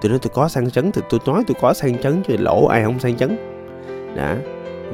Tôi 0.00 0.10
nói 0.10 0.18
tôi 0.22 0.30
có 0.34 0.48
sang 0.48 0.70
chấn 0.70 0.92
thì 0.92 1.02
tôi 1.10 1.20
nói 1.26 1.44
tôi 1.46 1.56
có 1.60 1.74
sang 1.74 1.98
chấn 1.98 2.22
chứ 2.22 2.36
lỗ 2.36 2.66
ai 2.66 2.84
không 2.84 2.98
sang 2.98 3.16
chấn. 3.16 3.36
Đã 4.16 4.36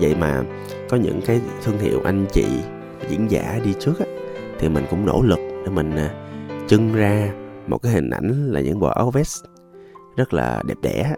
vậy 0.01 0.15
mà 0.15 0.43
có 0.89 0.97
những 0.97 1.21
cái 1.27 1.41
thương 1.65 1.79
hiệu 1.79 2.01
anh 2.05 2.27
chị 2.33 2.47
diễn 3.09 3.31
giả 3.31 3.61
đi 3.65 3.75
trước 3.81 3.99
á 3.99 4.07
thì 4.59 4.69
mình 4.69 4.85
cũng 4.91 5.07
nỗ 5.07 5.23
lực 5.23 5.39
để 5.65 5.71
mình 5.71 5.97
à, 5.97 6.11
trưng 6.69 6.95
ra 6.95 7.33
một 7.67 7.79
cái 7.83 7.93
hình 7.93 8.11
ảnh 8.11 8.53
là 8.53 8.61
những 8.61 8.79
bộ 8.79 8.89
áo 8.89 9.11
vest 9.11 9.45
rất 10.17 10.35
là 10.35 10.63
đẹp 10.67 10.79
đẽ. 10.83 11.15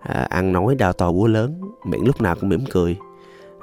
À, 0.00 0.26
ăn 0.30 0.52
nói 0.52 0.74
đau 0.74 0.92
to 0.92 1.12
búa 1.12 1.26
lớn 1.26 1.60
miệng 1.84 2.06
lúc 2.06 2.20
nào 2.20 2.34
cũng 2.40 2.48
mỉm 2.48 2.64
cười 2.70 2.96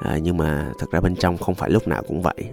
à, 0.02 0.18
nhưng 0.24 0.38
mà 0.38 0.72
thật 0.80 0.92
ra 0.92 1.02
bên 1.02 1.16
trong 1.16 1.38
không 1.38 1.56
phải 1.56 1.70
lúc 1.70 1.88
nào 1.88 2.04
cũng 2.08 2.22
vậy. 2.22 2.50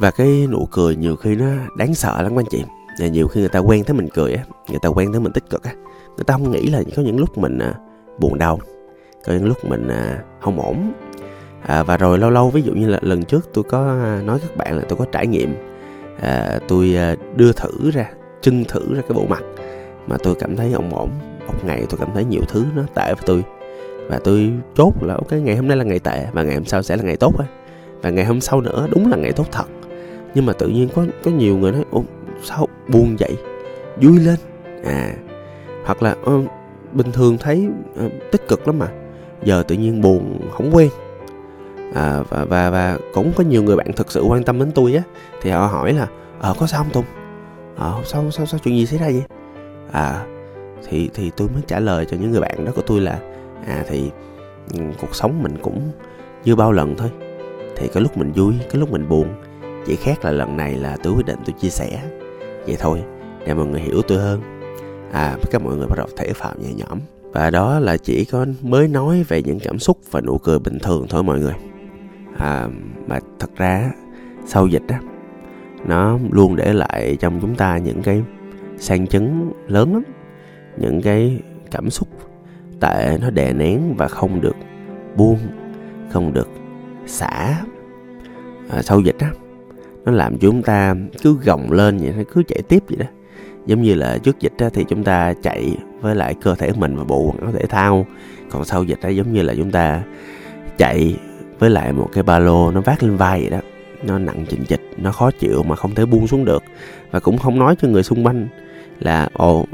Và 0.00 0.10
cái 0.10 0.46
nụ 0.50 0.66
cười 0.70 0.96
nhiều 0.96 1.16
khi 1.16 1.36
nó 1.36 1.46
đáng 1.76 1.94
sợ 1.94 2.22
lắm 2.22 2.38
anh 2.38 2.46
chị. 2.50 2.64
Và 3.00 3.06
nhiều 3.06 3.28
khi 3.28 3.40
người 3.40 3.48
ta 3.48 3.58
quen 3.58 3.84
thấy 3.84 3.96
mình 3.96 4.08
cười 4.14 4.32
á 4.32 4.44
người 4.68 4.78
ta 4.82 4.88
quen 4.88 5.12
thấy 5.12 5.20
mình 5.20 5.32
tích 5.32 5.50
cực 5.50 5.62
á. 5.62 5.72
Người 6.16 6.24
ta 6.24 6.34
không 6.34 6.50
nghĩ 6.50 6.66
là 6.66 6.82
có 6.96 7.02
những 7.02 7.18
lúc 7.18 7.38
mình 7.38 7.58
à, 7.58 7.74
buồn 8.18 8.38
đau 8.38 8.58
có 9.26 9.32
những 9.32 9.44
lúc 9.44 9.64
mình 9.64 9.88
à, 9.88 10.22
không 10.40 10.60
ổn. 10.60 10.92
À, 11.62 11.82
và 11.82 11.96
rồi 11.96 12.18
lâu 12.18 12.30
lâu 12.30 12.50
ví 12.50 12.62
dụ 12.62 12.72
như 12.72 12.88
là 12.88 12.98
lần 13.02 13.22
trước 13.22 13.50
tôi 13.54 13.64
có 13.64 13.88
à, 13.88 14.22
nói 14.24 14.38
các 14.40 14.56
bạn 14.56 14.78
là 14.78 14.84
tôi 14.88 14.98
có 14.98 15.04
trải 15.12 15.26
nghiệm 15.26 15.54
à, 16.20 16.58
tôi 16.68 16.94
à, 16.96 17.16
đưa 17.36 17.52
thử 17.52 17.90
ra 17.90 18.10
trưng 18.40 18.64
thử 18.64 18.94
ra 18.94 19.00
cái 19.00 19.12
bộ 19.14 19.26
mặt 19.28 19.42
mà 20.06 20.16
tôi 20.22 20.34
cảm 20.34 20.56
thấy 20.56 20.72
ổn 20.72 20.94
ổn. 20.94 21.10
Một 21.46 21.64
ngày 21.64 21.86
tôi 21.90 21.98
cảm 21.98 22.08
thấy 22.14 22.24
nhiều 22.24 22.42
thứ 22.48 22.64
nó 22.76 22.82
tệ 22.94 23.14
với 23.14 23.22
tôi 23.26 23.44
và 24.08 24.18
tôi 24.24 24.52
chốt 24.74 24.92
là 25.02 25.14
ok 25.14 25.32
ngày 25.32 25.56
hôm 25.56 25.68
nay 25.68 25.76
là 25.76 25.84
ngày 25.84 25.98
tệ 25.98 26.26
và 26.32 26.42
ngày 26.42 26.54
hôm 26.54 26.64
sau 26.64 26.82
sẽ 26.82 26.96
là 26.96 27.02
ngày 27.02 27.16
tốt 27.16 27.34
thôi 27.38 27.46
và 28.02 28.10
ngày 28.10 28.24
hôm 28.24 28.40
sau 28.40 28.60
nữa 28.60 28.86
đúng 28.90 29.10
là 29.10 29.16
ngày 29.16 29.32
tốt 29.32 29.46
thật. 29.52 29.64
Nhưng 30.34 30.46
mà 30.46 30.52
tự 30.52 30.68
nhiên 30.68 30.88
có 30.94 31.04
có 31.24 31.30
nhiều 31.30 31.56
người 31.56 31.72
nói 31.72 31.84
ủa 31.90 32.02
sao 32.42 32.68
buồn 32.88 33.16
vậy? 33.18 33.36
Vui 33.96 34.20
lên. 34.20 34.36
À 34.84 35.14
hoặc 35.84 36.02
là 36.02 36.16
uh, 36.34 36.44
bình 36.92 37.12
thường 37.12 37.38
thấy 37.38 37.68
uh, 38.06 38.12
tích 38.32 38.48
cực 38.48 38.66
lắm 38.66 38.78
mà 38.78 38.88
giờ 39.44 39.62
tự 39.62 39.74
nhiên 39.74 40.00
buồn 40.00 40.40
không 40.52 40.70
quen. 40.72 40.88
À, 41.94 42.22
và 42.28 42.44
và 42.44 42.70
và 42.70 42.98
cũng 43.14 43.32
có 43.36 43.44
nhiều 43.44 43.62
người 43.62 43.76
bạn 43.76 43.92
thực 43.92 44.12
sự 44.12 44.22
quan 44.22 44.44
tâm 44.44 44.58
đến 44.58 44.72
tôi 44.74 44.94
á 44.94 45.02
thì 45.42 45.50
họ 45.50 45.66
hỏi 45.66 45.92
là 45.92 46.06
ờ 46.40 46.54
có 46.58 46.66
sao 46.66 46.82
không 46.82 46.92
tùng? 46.92 47.04
Ờ 47.76 47.94
sao 48.04 48.30
sao 48.30 48.46
sao 48.46 48.60
chuyện 48.64 48.76
gì 48.76 48.86
xảy 48.86 48.98
ra 48.98 49.06
vậy? 49.06 49.22
À 49.92 50.26
thì 50.88 51.10
thì 51.14 51.30
tôi 51.36 51.48
mới 51.48 51.62
trả 51.66 51.80
lời 51.80 52.06
cho 52.10 52.16
những 52.20 52.30
người 52.30 52.40
bạn 52.40 52.64
đó 52.64 52.72
của 52.76 52.82
tôi 52.82 53.00
là 53.00 53.18
à 53.68 53.84
thì 53.88 54.10
ừ, 54.74 54.80
cuộc 55.00 55.14
sống 55.14 55.42
mình 55.42 55.56
cũng 55.62 55.90
như 56.44 56.56
bao 56.56 56.72
lần 56.72 56.96
thôi. 56.96 57.10
Thì 57.76 57.88
có 57.94 58.00
lúc 58.00 58.16
mình 58.16 58.32
vui 58.32 58.54
có 58.72 58.78
lúc 58.78 58.90
mình 58.90 59.08
buồn. 59.08 59.28
Chỉ 59.86 59.96
khác 59.96 60.24
là 60.24 60.30
lần 60.30 60.56
này 60.56 60.74
là 60.74 60.96
tôi 61.02 61.12
quyết 61.12 61.26
định 61.26 61.38
tôi 61.46 61.54
chia 61.60 61.68
sẻ. 61.68 62.02
Vậy 62.66 62.76
thôi 62.78 63.02
để 63.46 63.54
mọi 63.54 63.66
người 63.66 63.80
hiểu 63.80 64.02
tôi 64.02 64.18
hơn. 64.18 64.40
À 65.12 65.36
các 65.50 65.62
mọi 65.62 65.76
người 65.76 65.86
bắt 65.86 65.98
đầu 65.98 66.06
thể 66.16 66.32
phạm 66.32 66.62
nhẹ 66.62 66.74
nhõm. 66.74 66.98
Và 67.32 67.50
đó 67.50 67.78
là 67.78 67.96
chỉ 67.96 68.24
có 68.24 68.46
mới 68.62 68.88
nói 68.88 69.24
về 69.28 69.42
những 69.42 69.60
cảm 69.60 69.78
xúc 69.78 69.98
và 70.10 70.20
nụ 70.20 70.38
cười 70.38 70.58
bình 70.58 70.78
thường 70.78 71.06
thôi 71.08 71.22
mọi 71.22 71.38
người. 71.40 71.54
À, 72.38 72.68
mà 73.06 73.18
thật 73.38 73.50
ra 73.56 73.90
sau 74.46 74.66
dịch 74.66 74.82
á 74.88 75.00
nó 75.86 76.18
luôn 76.30 76.56
để 76.56 76.72
lại 76.72 77.16
trong 77.20 77.40
chúng 77.40 77.54
ta 77.54 77.78
những 77.78 78.02
cái 78.02 78.22
sang 78.78 79.06
chấn 79.06 79.50
lớn 79.66 79.92
lắm. 79.92 80.02
Những 80.76 81.02
cái 81.02 81.40
cảm 81.70 81.90
xúc 81.90 82.08
tệ 82.80 83.18
nó 83.20 83.30
đè 83.30 83.52
nén 83.52 83.94
và 83.96 84.08
không 84.08 84.40
được 84.40 84.56
buông 85.16 85.38
không 86.10 86.32
được 86.32 86.48
xả. 87.06 87.64
À, 88.70 88.82
sau 88.82 89.00
dịch 89.00 89.18
á 89.18 89.30
nó 90.04 90.12
làm 90.12 90.38
chúng 90.38 90.62
ta 90.62 90.94
cứ 91.22 91.36
gồng 91.44 91.72
lên 91.72 91.98
vậy 91.98 92.12
nó 92.16 92.22
cứ 92.34 92.42
chạy 92.48 92.62
tiếp 92.68 92.82
vậy 92.88 92.96
đó. 92.96 93.06
Giống 93.66 93.82
như 93.82 93.94
là 93.94 94.18
trước 94.18 94.40
dịch 94.40 94.52
á, 94.58 94.68
thì 94.74 94.84
chúng 94.88 95.04
ta 95.04 95.34
chạy 95.42 95.76
với 96.00 96.14
lại 96.14 96.34
cơ 96.42 96.54
thể 96.54 96.72
mình 96.76 96.96
và 96.96 97.04
bộ 97.04 97.22
quần 97.22 97.40
áo 97.40 97.52
thể 97.52 97.66
thao. 97.66 98.06
Còn 98.50 98.64
sau 98.64 98.84
dịch 98.84 99.00
á 99.02 99.08
giống 99.08 99.32
như 99.32 99.42
là 99.42 99.54
chúng 99.54 99.70
ta 99.70 100.02
chạy 100.78 101.16
với 101.58 101.70
lại 101.70 101.92
một 101.92 102.08
cái 102.12 102.22
ba 102.22 102.38
lô 102.38 102.70
nó 102.70 102.80
vác 102.80 103.02
lên 103.02 103.16
vai 103.16 103.40
vậy 103.40 103.50
đó. 103.50 103.58
Nó 104.02 104.18
nặng 104.18 104.46
chình 104.48 104.64
chịch 104.64 104.80
nó 104.96 105.12
khó 105.12 105.30
chịu 105.30 105.62
mà 105.62 105.76
không 105.76 105.94
thể 105.94 106.06
buông 106.06 106.26
xuống 106.26 106.44
được. 106.44 106.62
Và 107.10 107.20
cũng 107.20 107.38
không 107.38 107.58
nói 107.58 107.76
cho 107.82 107.88
người 107.88 108.02
xung 108.02 108.26
quanh 108.26 108.48
là 108.98 109.28
ồ 109.32 109.64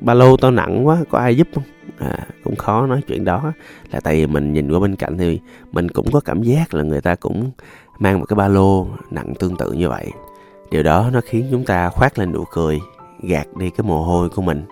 ba 0.00 0.14
lô 0.14 0.36
tao 0.36 0.50
nặng 0.50 0.86
quá 0.86 0.98
có 1.10 1.18
ai 1.18 1.36
giúp 1.36 1.48
không? 1.54 1.64
À, 1.98 2.18
cũng 2.44 2.56
khó 2.56 2.86
nói 2.86 3.00
chuyện 3.08 3.24
đó. 3.24 3.52
Là 3.92 4.00
tại 4.00 4.14
vì 4.14 4.26
mình 4.26 4.52
nhìn 4.52 4.72
qua 4.72 4.80
bên 4.80 4.96
cạnh 4.96 5.18
thì 5.18 5.40
mình 5.72 5.88
cũng 5.88 6.10
có 6.12 6.20
cảm 6.20 6.42
giác 6.42 6.74
là 6.74 6.82
người 6.82 7.00
ta 7.00 7.14
cũng 7.14 7.50
mang 7.98 8.20
một 8.20 8.26
cái 8.28 8.34
ba 8.34 8.48
lô 8.48 8.86
nặng 9.10 9.34
tương 9.38 9.56
tự 9.56 9.72
như 9.72 9.88
vậy. 9.88 10.10
Điều 10.70 10.82
đó 10.82 11.10
nó 11.12 11.20
khiến 11.24 11.48
chúng 11.50 11.64
ta 11.64 11.88
khoác 11.88 12.18
lên 12.18 12.32
nụ 12.32 12.44
cười 12.44 12.80
gạt 13.20 13.46
đi 13.56 13.70
cái 13.70 13.84
mồ 13.86 14.02
hôi 14.02 14.28
của 14.28 14.42
mình 14.42 14.64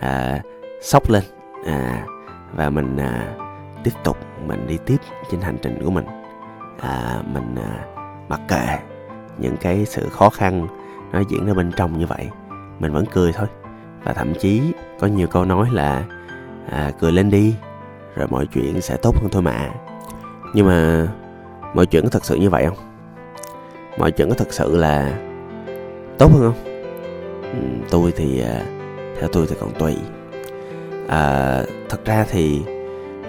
à, 0.00 0.42
sốc 0.82 1.10
lên 1.10 1.22
à, 1.66 2.06
và 2.54 2.70
mình 2.70 2.96
à, 2.96 3.34
tiếp 3.84 3.92
tục 4.04 4.16
mình 4.46 4.66
đi 4.66 4.78
tiếp 4.86 4.96
trên 5.30 5.40
hành 5.40 5.56
trình 5.62 5.78
của 5.84 5.90
mình. 5.90 6.04
À, 6.80 7.22
mình 7.32 7.54
à, 7.56 7.84
mặc 8.28 8.40
kệ 8.48 8.78
những 9.38 9.56
cái 9.56 9.84
sự 9.84 10.08
khó 10.08 10.30
khăn 10.30 10.66
nó 11.12 11.22
diễn 11.28 11.46
ra 11.46 11.54
bên 11.54 11.72
trong 11.76 11.98
như 11.98 12.06
vậy 12.06 12.28
mình 12.82 12.92
vẫn 12.92 13.04
cười 13.12 13.32
thôi. 13.32 13.46
Và 14.04 14.12
thậm 14.12 14.34
chí 14.34 14.62
có 15.00 15.06
nhiều 15.06 15.26
câu 15.26 15.44
nói 15.44 15.68
là 15.72 16.04
à, 16.70 16.92
cười 17.00 17.12
lên 17.12 17.30
đi 17.30 17.54
rồi 18.14 18.28
mọi 18.28 18.46
chuyện 18.46 18.80
sẽ 18.80 18.96
tốt 18.96 19.16
hơn 19.16 19.28
thôi 19.32 19.42
mà. 19.42 19.70
Nhưng 20.54 20.66
mà 20.66 21.08
mọi 21.74 21.86
chuyện 21.86 22.02
có 22.02 22.08
thật 22.08 22.24
sự 22.24 22.36
như 22.36 22.50
vậy 22.50 22.66
không? 22.66 22.76
Mọi 23.98 24.12
chuyện 24.12 24.28
có 24.28 24.34
thật 24.34 24.52
sự 24.52 24.76
là 24.76 25.18
tốt 26.18 26.30
hơn 26.32 26.40
không? 26.40 26.64
Ừ, 27.42 27.86
tôi 27.90 28.12
thì 28.16 28.40
à, 28.40 28.66
theo 29.18 29.28
tôi 29.32 29.46
thì 29.48 29.56
còn 29.60 29.70
tùy. 29.78 29.96
À, 31.08 31.62
thật 31.88 32.04
ra 32.04 32.26
thì 32.30 32.62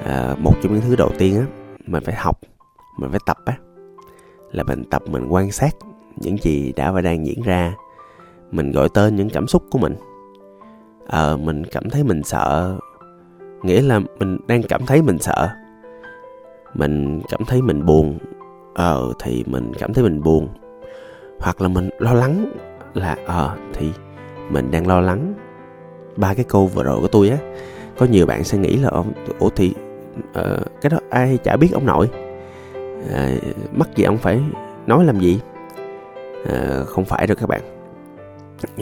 à, 0.06 0.36
một 0.40 0.54
trong 0.64 0.74
những 0.74 0.82
thứ 0.82 0.96
đầu 0.96 1.12
tiên 1.18 1.40
á 1.40 1.46
mình 1.88 2.04
phải 2.06 2.16
học 2.16 2.40
mình 3.00 3.12
phải 3.12 3.20
tập 3.26 3.38
á 3.46 3.54
là 4.52 4.64
mình 4.64 4.84
tập 4.92 5.02
mình 5.06 5.28
quan 5.30 5.52
sát 5.52 5.76
những 6.16 6.38
gì 6.38 6.74
đã 6.76 6.92
và 6.92 7.02
đang 7.02 7.26
diễn 7.26 7.42
ra 7.42 7.74
mình 8.54 8.72
gọi 8.72 8.90
tên 8.90 9.16
những 9.16 9.30
cảm 9.30 9.48
xúc 9.48 9.64
của 9.72 9.80
mình. 9.80 9.96
Ờ 11.08 11.34
à, 11.34 11.38
mình 11.38 11.64
cảm 11.66 11.90
thấy 11.90 12.04
mình 12.04 12.24
sợ 12.24 12.78
nghĩa 13.64 13.82
là 13.82 14.00
mình 14.20 14.38
đang 14.48 14.64
cảm 14.64 14.86
thấy 14.86 15.02
mình 15.02 15.20
sợ. 15.20 15.50
Mình 16.74 17.22
cảm 17.30 17.46
thấy 17.48 17.62
mình 17.62 17.86
buồn 17.86 18.18
ờ 18.74 19.14
thì 19.20 19.44
mình 19.48 19.72
cảm 19.80 19.94
thấy 19.94 20.04
mình 20.04 20.24
buồn. 20.24 20.48
Hoặc 21.40 21.62
là 21.62 21.68
mình 21.68 21.90
lo 22.00 22.14
lắng 22.14 22.46
là 22.94 23.18
ờ 23.26 23.58
thì 23.74 23.90
mình 24.50 24.72
đang 24.72 24.88
lo 24.88 25.02
lắng. 25.02 25.34
Ba 26.16 26.34
cái 26.34 26.46
câu 26.50 26.68
vừa 26.68 26.84
rồi 26.84 27.00
của 27.02 27.08
tôi 27.08 27.30
á 27.30 27.38
có 27.98 28.06
nhiều 28.06 28.26
bạn 28.26 28.44
sẽ 28.44 28.58
nghĩ 28.58 28.78
là 28.78 28.90
ủa 29.40 29.50
thì 29.56 29.74
uh, 30.20 30.82
cái 30.82 30.90
đó 30.90 30.98
ai 31.10 31.38
chả 31.44 31.58
biết 31.58 31.70
ông 31.74 31.86
nội. 31.86 32.10
Uh, 33.04 33.44
mắc 33.78 33.90
gì 33.96 34.04
ông 34.04 34.18
phải 34.18 34.42
nói 34.88 35.06
làm 35.06 35.20
gì? 35.20 35.40
Uh, 36.42 36.88
không 36.88 37.06
phải 37.06 37.28
đâu 37.28 37.36
các 37.40 37.50
bạn 37.50 37.62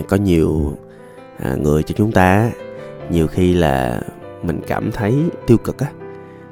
có 0.07 0.17
nhiều 0.17 0.77
à, 1.37 1.55
người 1.55 1.83
cho 1.83 1.93
chúng 1.97 2.11
ta 2.11 2.51
nhiều 3.09 3.27
khi 3.27 3.53
là 3.53 4.01
mình 4.43 4.61
cảm 4.67 4.91
thấy 4.91 5.23
tiêu 5.47 5.57
cực 5.57 5.77
á. 5.79 5.87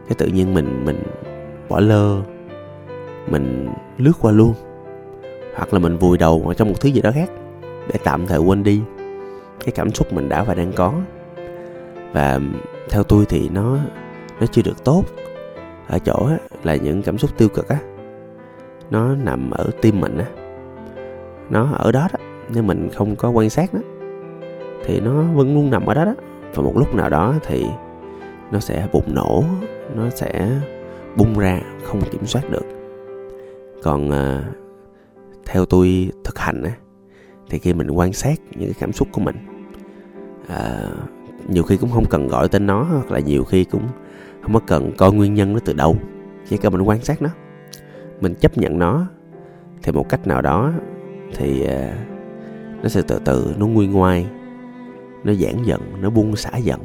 Cái 0.08 0.16
tự 0.18 0.28
nhiên 0.28 0.54
mình 0.54 0.86
mình 0.86 1.04
bỏ 1.70 1.80
lơ 1.80 2.22
mình 3.28 3.70
lướt 3.98 4.14
qua 4.22 4.32
luôn. 4.32 4.54
Hoặc 5.56 5.74
là 5.74 5.80
mình 5.80 5.98
vùi 5.98 6.18
đầu 6.18 6.40
vào 6.40 6.54
trong 6.54 6.68
một 6.68 6.82
thứ 6.82 6.90
gì 6.90 7.02
đó 7.02 7.12
khác 7.14 7.30
để 7.88 8.00
tạm 8.04 8.28
thời 8.28 8.40
quên 8.40 8.64
đi 8.64 8.82
cái 9.66 9.72
cảm 9.72 9.92
xúc 9.92 10.14
mình 10.14 10.30
đã 10.30 10.44
và 10.44 10.54
đang 10.54 10.72
có. 10.76 10.94
Và 12.14 12.40
theo 12.90 13.04
tôi 13.04 13.26
thì 13.30 13.50
nó 13.50 13.78
nó 14.40 14.46
chưa 14.48 14.62
được 14.62 14.84
tốt 14.84 15.04
ở 15.88 16.00
chỗ 16.00 16.28
á, 16.30 16.38
là 16.64 16.76
những 16.76 17.02
cảm 17.02 17.18
xúc 17.18 17.38
tiêu 17.38 17.50
cực 17.50 17.68
á 17.68 17.78
nó 18.92 19.16
nằm 19.16 19.52
ở 19.52 19.70
tim 19.82 20.00
mình 20.00 20.18
á. 20.18 20.26
Nó 21.50 21.70
ở 21.78 21.92
đó 21.92 22.08
đó 22.14 22.29
nếu 22.54 22.64
mình 22.64 22.90
không 22.94 23.16
có 23.16 23.30
quan 23.30 23.50
sát 23.50 23.74
nó. 23.74 23.80
Thì 24.86 25.00
nó 25.00 25.24
vẫn 25.34 25.54
luôn 25.56 25.70
nằm 25.70 25.86
ở 25.86 25.94
đó 25.94 26.06
đó. 26.06 26.16
Và 26.56 26.64
một 26.64 26.74
lúc 26.76 26.96
nào 26.96 27.10
đó 27.10 27.36
thì 27.46 27.66
nó 28.52 28.60
sẽ 28.60 28.88
bùng 28.94 29.16
nổ 29.16 29.44
nó 29.96 30.10
sẽ 30.10 30.60
bung 31.18 31.40
ra 31.40 31.62
không 31.84 32.02
kiểm 32.12 32.26
soát 32.26 32.50
được. 32.52 32.66
Còn 33.84 34.12
à, 34.12 34.44
theo 35.46 35.66
tôi 35.66 36.12
thực 36.24 36.40
hành 36.40 36.64
á 36.64 36.72
thì 37.50 37.60
khi 37.60 37.74
mình 37.74 37.92
quan 37.92 38.14
sát 38.14 38.40
những 38.52 38.70
cái 38.70 38.76
cảm 38.80 38.92
xúc 38.92 39.08
của 39.12 39.22
mình 39.22 39.36
à, 40.48 40.90
nhiều 41.48 41.64
khi 41.64 41.78
cũng 41.78 41.92
không 41.92 42.06
cần 42.06 42.28
gọi 42.28 42.50
tên 42.50 42.66
nó 42.66 42.84
hoặc 42.84 43.12
là 43.12 43.20
nhiều 43.20 43.44
khi 43.44 43.64
cũng 43.64 43.88
không 44.42 44.54
có 44.54 44.60
cần 44.68 44.92
coi 44.98 45.12
nguyên 45.12 45.34
nhân 45.34 45.54
nó 45.54 45.60
từ 45.66 45.74
đâu. 45.74 45.96
Chỉ 46.50 46.58
cần 46.58 46.74
mình 46.74 46.82
quan 46.82 47.02
sát 47.02 47.22
nó 47.22 47.30
mình 48.22 48.36
chấp 48.36 48.58
nhận 48.58 48.80
nó 48.80 49.08
thì 49.84 49.92
một 49.92 50.10
cách 50.10 50.28
nào 50.28 50.42
đó 50.42 50.72
thì 51.36 51.66
à, 51.66 52.06
nó 52.84 52.90
sẽ 52.90 53.02
từ 53.08 53.20
từ 53.26 53.54
nó 53.58 53.68
nguôi 53.68 53.88
ngoai 53.88 54.28
nó 55.24 55.34
giãn 55.34 55.64
dần 55.64 55.82
nó 56.02 56.10
buông 56.10 56.36
xả 56.36 56.58
dần 56.58 56.80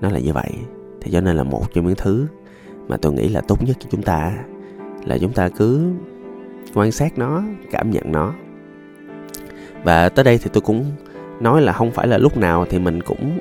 nó 0.00 0.10
là 0.10 0.18
như 0.18 0.32
vậy. 0.32 0.50
Thì 1.00 1.10
cho 1.10 1.20
nên 1.20 1.36
là 1.36 1.42
một 1.42 1.74
trong 1.74 1.86
những 1.86 1.96
thứ 1.96 2.26
mà 2.88 2.96
tôi 2.96 3.12
nghĩ 3.12 3.28
là 3.28 3.40
tốt 3.40 3.64
nhất 3.64 3.76
cho 3.80 3.88
chúng 3.90 4.02
ta 4.02 4.32
là 5.04 5.18
chúng 5.18 5.32
ta 5.32 5.48
cứ 5.48 5.92
quan 6.74 6.92
sát 6.92 7.18
nó 7.18 7.42
cảm 7.70 7.90
nhận 7.90 8.12
nó. 8.12 8.34
Và 9.84 10.08
tới 10.08 10.24
đây 10.24 10.38
thì 10.38 10.50
tôi 10.52 10.60
cũng 10.60 10.84
nói 11.40 11.62
là 11.62 11.72
không 11.72 11.90
phải 11.90 12.06
là 12.06 12.18
lúc 12.18 12.36
nào 12.36 12.66
thì 12.70 12.78
mình 12.78 13.00
cũng 13.02 13.38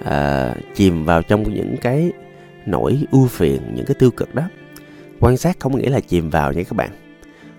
uh, 0.00 0.56
chìm 0.74 1.04
vào 1.04 1.22
trong 1.22 1.42
những 1.42 1.76
cái 1.82 2.12
nỗi 2.66 3.06
ưu 3.10 3.26
phiền 3.26 3.60
những 3.74 3.86
cái 3.86 3.94
tiêu 3.98 4.10
cực 4.10 4.34
đó. 4.34 4.42
Quan 5.20 5.36
sát 5.36 5.60
không 5.60 5.76
nghĩa 5.76 5.90
là 5.90 6.00
chìm 6.00 6.30
vào 6.30 6.52
nha 6.52 6.62
các 6.62 6.76
bạn. 6.76 6.90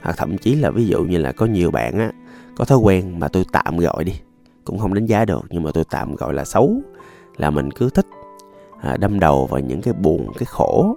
Hoặc 0.01 0.15
thậm 0.17 0.37
chí 0.37 0.55
là 0.55 0.71
ví 0.71 0.87
dụ 0.87 1.03
như 1.03 1.17
là 1.17 1.31
có 1.31 1.45
nhiều 1.45 1.71
bạn 1.71 1.99
á 1.99 2.11
có 2.55 2.65
thói 2.65 2.77
quen 2.77 3.19
mà 3.19 3.27
tôi 3.27 3.45
tạm 3.51 3.77
gọi 3.77 4.03
đi. 4.03 4.19
Cũng 4.65 4.79
không 4.79 4.93
đánh 4.93 5.05
giá 5.05 5.25
được 5.25 5.45
nhưng 5.49 5.63
mà 5.63 5.71
tôi 5.73 5.83
tạm 5.89 6.15
gọi 6.15 6.33
là 6.33 6.45
xấu. 6.45 6.81
Là 7.37 7.49
mình 7.49 7.71
cứ 7.71 7.89
thích 7.89 8.05
à, 8.81 8.97
đâm 8.97 9.19
đầu 9.19 9.45
vào 9.45 9.59
những 9.59 9.81
cái 9.81 9.93
buồn 9.93 10.31
cái 10.37 10.45
khổ. 10.45 10.95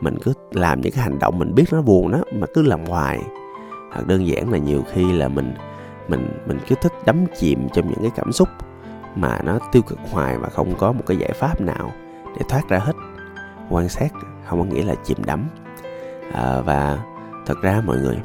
Mình 0.00 0.18
cứ 0.22 0.32
làm 0.50 0.80
những 0.80 0.92
cái 0.92 1.02
hành 1.02 1.18
động 1.18 1.38
mình 1.38 1.54
biết 1.54 1.64
nó 1.72 1.82
buồn 1.82 2.12
đó 2.12 2.18
mà 2.32 2.46
cứ 2.54 2.62
làm 2.62 2.84
hoài. 2.84 3.22
Hoặc 3.92 4.06
đơn 4.06 4.26
giản 4.26 4.52
là 4.52 4.58
nhiều 4.58 4.82
khi 4.92 5.12
là 5.12 5.28
mình 5.28 5.54
mình 6.08 6.28
mình 6.46 6.58
cứ 6.68 6.74
thích 6.82 6.92
đắm 7.06 7.24
chìm 7.38 7.68
trong 7.74 7.88
những 7.88 8.02
cái 8.02 8.10
cảm 8.16 8.32
xúc 8.32 8.48
mà 9.14 9.38
nó 9.44 9.58
tiêu 9.72 9.82
cực 9.82 9.98
hoài 10.10 10.38
và 10.38 10.48
không 10.48 10.74
có 10.78 10.92
một 10.92 11.02
cái 11.06 11.16
giải 11.16 11.32
pháp 11.32 11.60
nào 11.60 11.92
để 12.38 12.44
thoát 12.48 12.68
ra 12.68 12.78
hết. 12.78 12.92
Quan 13.70 13.88
sát 13.88 14.12
không 14.44 14.58
có 14.58 14.64
nghĩa 14.64 14.84
là 14.84 14.94
chìm 15.04 15.18
đắm. 15.26 15.48
À, 16.32 16.60
và 16.60 16.98
thật 17.46 17.54
ra 17.62 17.82
mọi 17.86 17.96
người 17.96 18.16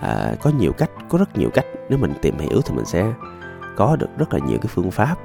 à, 0.00 0.34
có 0.42 0.50
nhiều 0.58 0.72
cách 0.72 0.90
có 1.08 1.18
rất 1.18 1.38
nhiều 1.38 1.50
cách. 1.54 1.66
Nếu 1.88 1.98
mình 1.98 2.12
tìm 2.22 2.38
hiểu 2.38 2.60
thì 2.64 2.74
mình 2.74 2.84
sẽ 2.84 3.12
có 3.76 3.96
được 3.96 4.08
rất 4.18 4.32
là 4.32 4.38
nhiều 4.38 4.58
cái 4.58 4.70
phương 4.74 4.90
pháp 4.90 5.16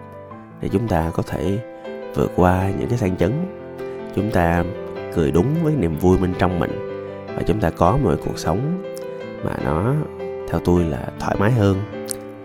để 0.62 0.70
chúng 0.70 0.88
ta 0.88 1.12
có 1.14 1.24
thể 1.24 1.60
vượt 2.16 2.32
qua 2.36 2.70
những 2.80 2.90
cái 2.90 2.98
sang 2.98 3.18
chấn. 3.18 3.32
Chúng 4.16 4.32
ta 4.32 4.64
cười 5.16 5.32
đúng 5.32 5.56
với 5.64 5.76
niềm 5.76 5.98
vui 5.98 6.18
bên 6.18 6.34
trong 6.40 6.60
mình 6.60 6.72
và 7.36 7.42
chúng 7.48 7.60
ta 7.60 7.70
có 7.70 7.98
một 7.98 8.16
cuộc 8.26 8.40
sống 8.40 8.84
mà 9.44 9.52
nó 9.64 9.94
theo 10.50 10.62
tôi 10.66 10.84
là 10.84 11.08
thoải 11.20 11.36
mái 11.40 11.52
hơn. 11.52 11.78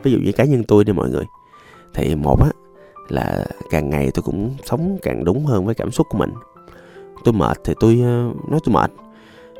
Ví 0.02 0.12
dụ 0.12 0.18
như 0.18 0.32
cá 0.32 0.44
nhân 0.44 0.64
tôi 0.64 0.84
đi 0.84 0.92
mọi 0.92 1.10
người 1.10 1.24
thì 1.94 2.14
một 2.14 2.42
á 2.42 2.50
là 3.08 3.44
càng 3.70 3.90
ngày 3.90 4.10
tôi 4.14 4.22
cũng 4.22 4.54
sống 4.64 4.98
càng 5.02 5.24
đúng 5.24 5.46
hơn 5.46 5.66
với 5.66 5.74
cảm 5.74 5.90
xúc 5.90 6.06
của 6.10 6.18
mình. 6.18 6.30
Tôi 7.24 7.34
mệt 7.34 7.58
thì 7.64 7.74
tôi 7.80 8.00
ờ, 8.04 8.30
nói 8.50 8.60
tôi 8.64 8.74
mệt 8.74 8.90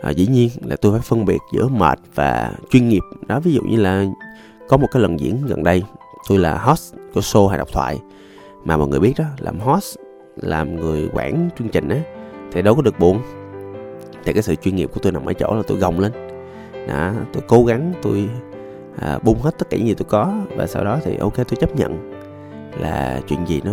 à, 0.02 0.10
dĩ 0.10 0.26
nhiên 0.26 0.50
là 0.64 0.76
tôi 0.76 0.92
phải 0.92 1.00
phân 1.00 1.24
biệt 1.24 1.38
giữa 1.52 1.68
mệt 1.68 1.98
và 2.14 2.52
chuyên 2.70 2.88
nghiệp. 2.88 3.02
Đó 3.26 3.40
ví 3.40 3.52
dụ 3.52 3.62
như 3.62 3.76
là 3.76 4.04
có 4.68 4.76
một 4.76 4.86
cái 4.92 5.02
lần 5.02 5.20
diễn 5.20 5.46
gần 5.46 5.64
đây 5.64 5.82
tôi 6.28 6.38
là 6.38 6.58
host 6.58 6.94
của 7.14 7.20
show 7.20 7.46
hay 7.46 7.58
độc 7.58 7.68
thoại. 7.72 7.98
Mà 8.64 8.76
mọi 8.76 8.88
người 8.88 9.00
biết 9.00 9.14
đó 9.18 9.24
làm 9.38 9.60
host 9.60 9.96
làm 10.36 10.76
người 10.76 11.08
quản 11.12 11.48
chương 11.58 11.68
trình 11.68 11.88
á 11.88 11.98
thì 12.52 12.62
đâu 12.62 12.74
có 12.74 12.82
được 12.82 12.98
buồn. 12.98 13.20
Thì 14.24 14.32
cái 14.32 14.42
sự 14.42 14.54
chuyên 14.54 14.76
nghiệp 14.76 14.90
của 14.94 15.00
tôi 15.02 15.12
nằm 15.12 15.26
ở 15.26 15.32
chỗ 15.32 15.54
là 15.54 15.62
tôi 15.66 15.78
gồng 15.78 16.00
lên. 16.00 16.12
Đó 16.88 17.12
tôi 17.32 17.42
cố 17.48 17.64
gắng 17.64 17.92
tôi 18.02 18.28
à, 19.00 19.18
bung 19.18 19.38
hết 19.42 19.58
tất 19.58 19.70
cả 19.70 19.76
những 19.76 19.86
gì 19.86 19.94
tôi 19.94 20.06
có 20.10 20.34
và 20.56 20.66
sau 20.66 20.84
đó 20.84 20.98
thì 21.04 21.16
ok 21.16 21.36
tôi 21.36 21.56
chấp 21.60 21.76
nhận 21.76 22.12
là 22.80 23.20
chuyện 23.28 23.46
gì 23.46 23.60
nó 23.64 23.72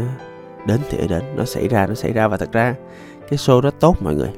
đến 0.65 0.79
thì 0.89 0.98
ở 0.98 1.07
đến 1.07 1.24
nó 1.36 1.46
xảy 1.46 1.67
ra 1.67 1.88
nó 1.88 1.93
xảy 1.93 2.13
ra. 2.13 2.27
Và 2.27 2.38
thật 2.38 2.51
ra 2.51 2.75
cái 3.29 3.38
show 3.38 3.62
đó 3.62 3.72
tốt 3.79 3.96
mọi 4.00 4.15
người 4.15 4.29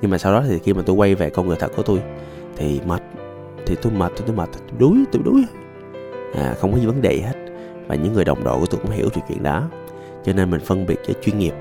nhưng 0.00 0.10
mà 0.10 0.18
sau 0.18 0.32
đó 0.32 0.44
thì 0.48 0.58
khi 0.58 0.72
mà 0.72 0.82
tôi 0.86 0.96
quay 0.96 1.14
về 1.14 1.30
con 1.30 1.48
người 1.48 1.56
thật 1.60 1.72
của 1.76 1.82
tôi 1.82 2.02
thì 2.56 2.80
mệt 2.86 3.02
thì 3.66 3.76
tôi 3.82 3.92
mệt 3.92 4.12
thì 4.16 4.24
tôi 4.26 4.36
mệt 4.36 4.48
tôi 4.52 4.62
đuối 4.78 5.04
tôi 5.12 5.22
đuối. 5.24 5.44
À, 6.34 6.54
không 6.58 6.72
có 6.72 6.78
gì 6.78 6.86
vấn 6.86 7.02
đề 7.02 7.20
hết. 7.20 7.34
Và 7.86 7.94
những 7.94 8.12
người 8.12 8.24
đồng 8.24 8.44
đội 8.44 8.60
của 8.60 8.66
tôi 8.66 8.80
cũng 8.82 8.90
hiểu 8.90 9.08
chuyện 9.14 9.24
chuyện 9.28 9.42
đó. 9.42 9.68
Cho 10.24 10.32
nên 10.32 10.50
mình 10.50 10.60
phân 10.60 10.86
biệt 10.86 10.98
với 11.06 11.14
chuyên 11.22 11.38
nghiệp 11.38 11.54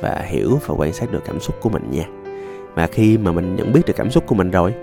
và 0.00 0.22
hiểu 0.26 0.58
và 0.66 0.74
quan 0.78 0.92
sát 0.92 1.12
được 1.12 1.22
cảm 1.24 1.40
xúc 1.40 1.56
của 1.60 1.68
mình 1.68 1.90
nha. 1.90 2.04
Và 2.74 2.86
khi 2.86 3.18
mà 3.18 3.32
mình 3.32 3.56
nhận 3.56 3.72
biết 3.72 3.80
được 3.86 3.96
cảm 3.96 4.10
xúc 4.10 4.24
của 4.26 4.34
mình 4.34 4.50
rồi 4.50 4.74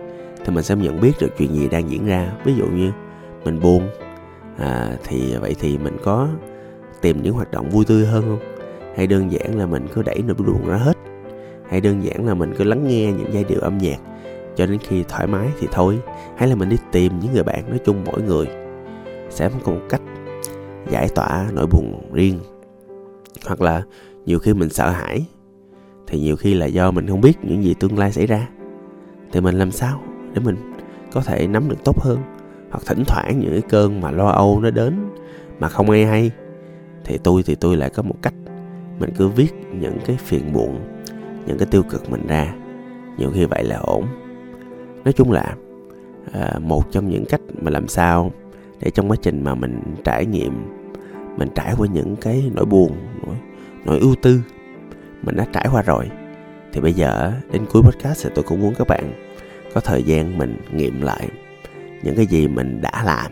thì 0.45 0.53
mình 0.53 0.63
sẽ 0.63 0.75
nhận 0.75 1.01
biết 1.01 1.11
được 1.19 1.29
chuyện 1.37 1.53
gì 1.53 1.69
đang 1.69 1.89
diễn 1.89 2.05
ra. 2.05 2.31
Ví 2.45 2.53
dụ 2.55 2.65
như 2.65 2.91
mình 3.43 3.59
buồn 3.59 3.89
à, 4.57 4.97
thì 5.03 5.35
vậy 5.35 5.55
thì 5.59 5.77
mình 5.77 5.97
có 6.03 6.27
tìm 7.01 7.23
những 7.23 7.33
hoạt 7.33 7.51
động 7.51 7.69
vui 7.69 7.85
tươi 7.85 8.05
hơn 8.05 8.21
không? 8.21 8.39
Hay 8.95 9.07
đơn 9.07 9.31
giản 9.31 9.57
là 9.57 9.65
mình 9.65 9.87
cứ 9.93 10.01
đẩy 10.01 10.21
nỗi 10.27 10.35
buồn 10.35 10.67
ra 10.67 10.77
hết? 10.77 10.97
Hay 11.69 11.81
đơn 11.81 12.03
giản 12.03 12.25
là 12.25 12.33
mình 12.33 12.53
cứ 12.57 12.63
lắng 12.63 12.87
nghe 12.87 13.11
những 13.11 13.33
giai 13.33 13.43
điệu 13.43 13.59
âm 13.59 13.77
nhạc, 13.77 13.97
cho 14.55 14.65
đến 14.65 14.77
khi 14.87 15.03
thoải 15.03 15.27
mái 15.27 15.47
thì 15.59 15.67
thôi, 15.71 15.99
hay 16.37 16.49
là 16.49 16.55
mình 16.55 16.69
đi 16.69 16.77
tìm 16.91 17.19
những 17.19 17.33
người 17.33 17.43
bạn 17.43 17.69
nói 17.69 17.79
chung 17.85 18.03
mỗi 18.05 18.21
người. 18.21 18.47
Sẽ 19.29 19.49
có 19.63 19.71
một 19.71 19.81
cách 19.89 20.01
giải 20.89 21.09
tỏa 21.15 21.45
nỗi 21.53 21.67
buồn 21.67 22.09
riêng. 22.13 22.39
Hoặc 23.47 23.61
là 23.61 23.83
nhiều 24.25 24.39
khi 24.39 24.53
mình 24.53 24.69
sợ 24.69 24.89
hãi, 24.89 25.25
thì 26.07 26.19
nhiều 26.19 26.35
khi 26.35 26.53
là 26.53 26.65
do 26.65 26.91
mình 26.91 27.07
không 27.07 27.21
biết 27.21 27.33
những 27.41 27.63
gì 27.63 27.73
tương 27.79 27.97
lai 27.97 28.11
xảy 28.11 28.27
ra. 28.27 28.49
Thì 29.31 29.41
mình 29.41 29.55
làm 29.55 29.71
sao 29.71 30.01
để 30.33 30.41
mình 30.45 30.55
có 31.11 31.21
thể 31.21 31.47
nắm 31.47 31.69
được 31.69 31.83
tốt 31.85 31.99
hơn? 31.99 32.19
Hoặc 32.71 32.81
thỉnh 32.85 33.03
thoảng 33.07 33.39
những 33.39 33.51
cái 33.51 33.61
cơn 33.69 34.01
mà 34.01 34.11
lo 34.11 34.27
âu 34.27 34.59
nó 34.59 34.69
đến 34.69 35.09
mà 35.59 35.69
không 35.69 35.89
ai 35.89 36.05
hay, 36.05 36.31
thì 37.05 37.17
tôi 37.17 37.43
thì 37.43 37.55
tôi 37.55 37.77
lại 37.77 37.89
có 37.89 38.03
một 38.03 38.15
cách. 38.21 38.33
Mình 38.99 39.09
cứ 39.17 39.27
viết 39.27 39.53
những 39.79 39.97
cái 40.05 40.15
phiền 40.15 40.53
muộn 40.53 40.79
những 41.45 41.57
cái 41.57 41.67
tiêu 41.71 41.83
cực 41.83 42.09
mình 42.09 42.27
ra. 42.27 42.53
Nhiều 43.17 43.31
khi 43.33 43.45
vậy 43.45 43.63
là 43.63 43.77
ổn. 43.77 44.05
Nói 45.03 45.13
chung 45.13 45.31
là 45.31 45.55
à, 46.33 46.59
một 46.59 46.91
trong 46.91 47.09
những 47.09 47.25
cách 47.25 47.41
mà 47.61 47.71
làm 47.71 47.87
sao 47.87 48.31
để 48.79 48.89
trong 48.89 49.11
quá 49.11 49.17
trình 49.21 49.43
mà 49.43 49.55
mình 49.55 49.81
trải 50.03 50.25
nghiệm 50.25 50.53
mình 51.37 51.49
trải 51.55 51.73
qua 51.77 51.87
những 51.93 52.15
cái 52.15 52.51
nỗi 52.55 52.65
buồn 52.65 52.97
nỗi, 53.25 53.35
nỗi 53.85 53.99
ưu 53.99 54.15
tư 54.21 54.41
mình 55.23 55.35
đã 55.35 55.45
trải 55.53 55.67
qua 55.71 55.81
rồi 55.81 56.09
thì 56.73 56.81
bây 56.81 56.93
giờ 56.93 57.33
đến 57.51 57.65
cuối 57.71 57.81
podcast 57.81 58.23
thì 58.23 58.29
tôi 58.35 58.43
cũng 58.43 58.61
muốn 58.61 58.73
các 58.77 58.87
bạn 58.87 59.13
có 59.73 59.81
thời 59.81 60.03
gian 60.03 60.37
mình 60.37 60.57
nghiệm 60.71 61.01
lại 61.01 61.27
những 62.03 62.15
cái 62.15 62.25
gì 62.25 62.47
mình 62.47 62.81
đã 62.81 63.03
làm 63.05 63.31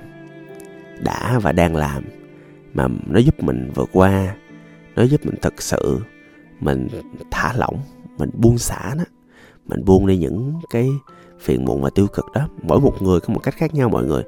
đã 1.00 1.40
và 1.40 1.52
đang 1.52 1.76
làm 1.76 2.04
mà 2.74 2.88
nó 3.08 3.20
giúp 3.20 3.44
mình 3.44 3.72
vượt 3.76 3.90
qua 3.94 4.36
nó 4.96 5.04
giúp 5.04 5.26
mình 5.26 5.36
thực 5.42 5.62
sự 5.62 6.00
mình 6.60 6.88
thả 7.32 7.54
lỏng 7.54 7.80
mình 8.18 8.30
buông 8.34 8.58
xả 8.58 8.94
nó. 8.98 9.04
Mình 9.66 9.86
buông 9.86 10.08
đi 10.08 10.18
những 10.18 10.54
cái 10.70 10.90
phiền 11.40 11.66
muộn 11.66 11.82
và 11.82 11.90
tiêu 11.90 12.08
cực 12.08 12.26
đó. 12.34 12.42
Mỗi 12.64 12.80
một 12.80 13.02
người 13.02 13.20
có 13.20 13.34
một 13.34 13.40
cách 13.44 13.56
khác 13.58 13.74
nhau 13.74 13.90
mọi 13.90 14.06
người. 14.06 14.24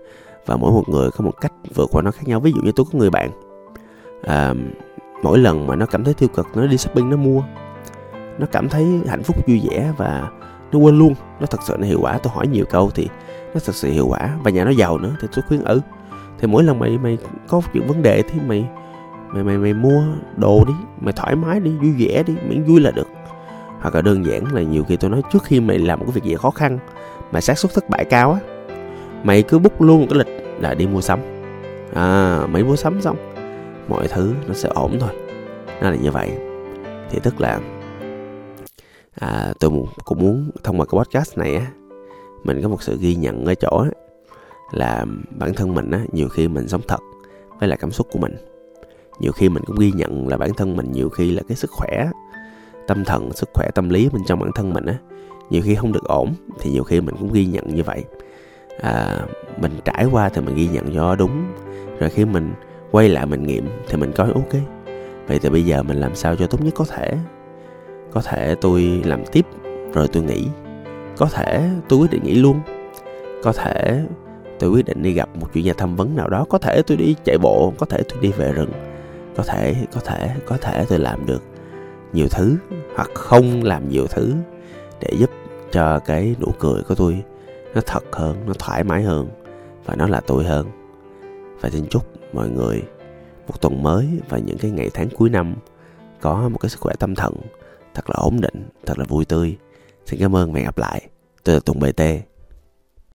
Và 0.46 0.58
mỗi 0.58 0.72
một 0.72 0.90
người 0.90 1.12
có 1.12 1.26
một 1.26 1.42
cách 1.42 1.54
vượt 1.76 1.90
qua 1.92 2.02
nó 2.02 2.12
khác 2.12 2.28
nhau. 2.28 2.40
Ví 2.40 2.52
dụ 2.52 2.62
như 2.62 2.72
tôi 2.76 2.86
có 2.92 3.00
người 3.00 3.10
bạn 3.10 3.32
à, 4.24 4.54
mỗi 5.24 5.38
lần 5.38 5.68
mà 5.68 5.76
nó 5.76 5.86
cảm 5.86 6.04
thấy 6.04 6.14
tiêu 6.14 6.30
cực 6.30 6.48
nó 6.56 6.68
đi 6.68 6.78
shopping 6.78 7.10
nó 7.10 7.18
mua 7.18 7.44
nó 8.40 8.46
cảm 8.52 8.70
thấy 8.70 9.02
hạnh 9.08 9.24
phúc 9.24 9.38
vui 9.48 9.62
vẻ 9.70 9.94
và 9.98 10.32
nó 10.72 10.80
quên 10.80 11.00
luôn 11.00 11.14
nó 11.40 11.46
thật 11.46 11.60
sự 11.64 11.76
nó 11.80 11.86
hiệu 11.86 12.00
quả. 12.02 12.18
Tôi 12.18 12.34
hỏi 12.36 12.48
nhiều 12.48 12.66
câu 12.70 12.90
thì 12.96 13.08
nó 13.54 13.60
thật 13.66 13.76
sự 13.76 13.92
hiệu 13.92 14.08
quả 14.08 14.38
và 14.44 14.52
nhà 14.52 14.66
nó 14.66 14.72
giàu 14.72 14.98
nữa 14.98 15.16
thì 15.22 15.28
tôi 15.36 15.44
khuyên 15.48 15.64
ừ. 15.64 15.82
Thì 16.40 16.48
mỗi 16.48 16.64
lần 16.64 16.80
mày 16.80 16.98
mày 16.98 17.18
có 17.48 17.62
chuyện 17.74 17.88
vấn 17.88 18.02
đề 18.02 18.22
thì 18.22 18.40
mày 18.48 18.66
mày 19.30 19.44
mày 19.44 19.58
mày 19.58 19.74
mua 19.74 20.04
đồ 20.38 20.66
đi 20.68 20.74
mày 21.02 21.14
thoải 21.14 21.36
mái 21.36 21.60
đi 21.60 21.72
vui 21.72 21.92
vẻ 21.92 22.24
đi 22.24 22.34
miễn 22.50 22.64
vui 22.64 22.82
là 22.82 22.92
được 22.92 23.08
hoặc 23.84 23.96
là 23.96 24.02
đơn 24.02 24.26
giản 24.26 24.54
là 24.54 24.62
nhiều 24.62 24.84
khi 24.84 24.98
tôi 24.98 25.10
nói 25.10 25.22
trước 25.34 25.44
khi 25.44 25.60
mày 25.60 25.80
làm 25.80 26.00
một 26.00 26.06
cái 26.08 26.14
việc 26.14 26.24
gì 26.24 26.36
khó 26.36 26.50
khăn 26.50 26.80
mà 27.32 27.42
xác 27.42 27.58
suất 27.58 27.74
thất 27.74 27.90
bại 27.90 28.06
cao 28.06 28.32
á 28.32 28.40
mày 29.24 29.44
cứ 29.44 29.60
bút 29.60 29.82
luôn 29.82 30.00
một 30.00 30.08
cái 30.10 30.20
lịch 30.20 30.44
là 30.60 30.74
đi 30.74 30.88
mua 30.88 31.02
sắm. 31.02 31.20
À 31.94 32.42
mày 32.50 32.64
mua 32.64 32.76
sắm 32.76 33.02
xong 33.02 33.18
mọi 33.88 34.08
thứ 34.08 34.34
nó 34.48 34.54
sẽ 34.54 34.70
ổn 34.70 34.98
thôi. 35.00 35.10
Nó 35.82 35.90
là 35.90 35.96
như 35.96 36.12
vậy. 36.12 36.32
Thì 37.10 37.20
tức 37.24 37.42
là 37.42 37.60
à, 39.20 39.54
tôi 39.60 39.72
cũng 40.06 40.20
muốn 40.20 40.52
thông 40.64 40.80
qua 40.80 40.86
cái 40.92 41.00
podcast 41.00 41.38
này 41.38 41.56
á 41.56 41.68
mình 42.44 42.62
có 42.62 42.70
một 42.70 42.84
sự 42.84 42.98
ghi 43.00 43.16
nhận 43.16 43.46
ở 43.46 43.56
chỗ 43.56 43.84
á, 43.84 43.90
là 44.72 45.06
bản 45.30 45.54
thân 45.54 45.74
mình 45.74 45.92
á 45.92 46.00
nhiều 46.12 46.30
khi 46.30 46.48
mình 46.48 46.68
sống 46.68 46.82
thật 46.88 47.00
với 47.60 47.70
lại 47.70 47.78
cảm 47.82 47.92
xúc 47.92 48.08
của 48.12 48.20
mình. 48.20 48.36
Nhiều 49.20 49.32
khi 49.32 49.50
mình 49.50 49.64
cũng 49.66 49.80
ghi 49.80 49.92
nhận 49.92 50.28
là 50.28 50.38
bản 50.38 50.54
thân 50.54 50.76
mình 50.76 50.92
nhiều 50.92 51.10
khi 51.10 51.32
là 51.32 51.42
cái 51.48 51.56
sức 51.56 51.72
khỏe 51.72 52.10
tâm 52.88 53.06
thần 53.06 53.32
sức 53.34 53.50
khỏe 53.54 53.70
tâm 53.76 53.90
lý 53.90 54.10
bên 54.10 54.22
trong 54.26 54.40
bản 54.40 54.52
thân 54.56 54.74
mình 54.74 54.86
á 54.86 54.98
nhiều 55.50 55.62
khi 55.66 55.76
không 55.76 55.92
được 55.92 56.04
ổn 56.04 56.34
thì 56.60 56.72
nhiều 56.72 56.84
khi 56.84 57.02
mình 57.02 57.16
cũng 57.20 57.34
ghi 57.34 57.46
nhận 57.46 57.76
như 57.76 57.84
vậy. 57.84 58.04
À, 58.82 59.20
mình 59.62 59.72
trải 59.86 60.06
qua 60.12 60.30
thì 60.30 60.42
mình 60.42 60.56
ghi 60.56 60.68
nhận 60.68 60.94
cho 60.96 61.16
đúng. 61.16 61.44
Rồi 62.00 62.10
khi 62.10 62.26
mình 62.26 62.54
quay 62.92 63.10
lại 63.10 63.26
mình 63.26 63.44
nghiệm 63.44 63.70
thì 63.88 63.98
mình 63.98 64.12
coi 64.12 64.32
ok 64.32 64.54
vậy 65.28 65.40
thì 65.42 65.50
bây 65.50 65.66
giờ 65.66 65.84
mình 65.84 65.98
làm 65.98 66.16
sao 66.16 66.36
cho 66.36 66.48
tốt 66.48 66.62
nhất 66.64 66.74
có 66.76 66.86
thể? 66.90 67.14
Có 68.12 68.22
thể 68.22 68.56
tôi 68.62 69.02
làm 69.06 69.26
tiếp 69.32 69.46
rồi 69.94 70.08
tôi 70.08 70.24
nghỉ. 70.24 70.48
Có 71.18 71.26
thể 71.26 71.70
tôi 71.90 72.00
quyết 72.00 72.12
định 72.12 72.24
nghỉ 72.24 72.34
luôn. 72.34 72.60
Có 73.44 73.54
thể 73.54 74.02
tôi 74.60 74.70
quyết 74.70 74.86
định 74.86 75.04
đi 75.04 75.14
gặp 75.14 75.30
một 75.40 75.48
chuyên 75.54 75.64
gia 75.64 75.74
tham 75.78 75.96
vấn 75.96 76.16
nào 76.16 76.30
đó. 76.30 76.46
Có 76.50 76.58
thể 76.58 76.82
tôi 76.82 76.98
đi 76.98 77.16
chạy 77.24 77.38
bộ 77.38 77.74
có 77.78 77.86
thể 77.86 78.04
tôi 78.10 78.20
đi 78.22 78.32
về 78.32 78.52
rừng. 78.54 78.72
Có 79.36 79.44
thể 79.44 79.76
có 79.94 80.00
thể 80.06 80.30
có 80.46 80.58
thể 80.58 80.86
tôi 80.90 81.00
làm 81.00 81.26
được 81.26 81.44
nhiều 82.14 82.28
thứ, 82.32 82.58
hoặc 82.96 83.10
không 83.14 83.64
làm 83.64 83.90
nhiều 83.90 84.08
thứ 84.08 84.34
để 85.02 85.10
giúp 85.20 85.30
cho 85.72 86.00
cái 86.00 86.36
nụ 86.40 86.48
cười 86.60 86.84
của 86.84 86.96
tôi 86.96 87.24
nó 87.76 87.82
thật 87.86 88.04
hơn, 88.12 88.38
nó 88.46 88.54
thoải 88.60 88.84
mái 88.84 89.04
hơn 89.04 89.28
và 89.86 89.96
nó 89.96 90.08
là 90.08 90.22
tôi 90.28 90.44
hơn. 90.44 90.68
Và 91.62 91.70
xin 91.70 91.88
chúc 91.90 92.06
mọi 92.34 92.50
người 92.50 92.84
một 93.48 93.62
tuần 93.62 93.84
mới 93.84 94.08
và 94.30 94.38
những 94.38 94.58
cái 94.58 94.72
ngày 94.72 94.90
tháng 94.94 95.10
cuối 95.10 95.30
năm 95.30 95.56
có 96.22 96.50
một 96.50 96.58
cái 96.58 96.70
sức 96.70 96.80
khỏe 96.80 96.94
tâm 97.00 97.16
thần 97.16 97.34
thật 97.94 98.10
là 98.10 98.16
ổn 98.16 98.42
định, 98.42 98.70
thật 98.86 99.00
là 99.00 99.06
vui 99.06 99.26
tươi. 99.26 99.58
Xin 100.06 100.20
cảm 100.20 100.36
ơn 100.36 100.54
và 100.54 100.58
hẹn 100.58 100.66
gặp 100.66 100.78
lại. 100.78 101.08
Tôi 101.44 101.56
là 101.56 101.62
tùng 101.66 101.80
bt 101.80 102.02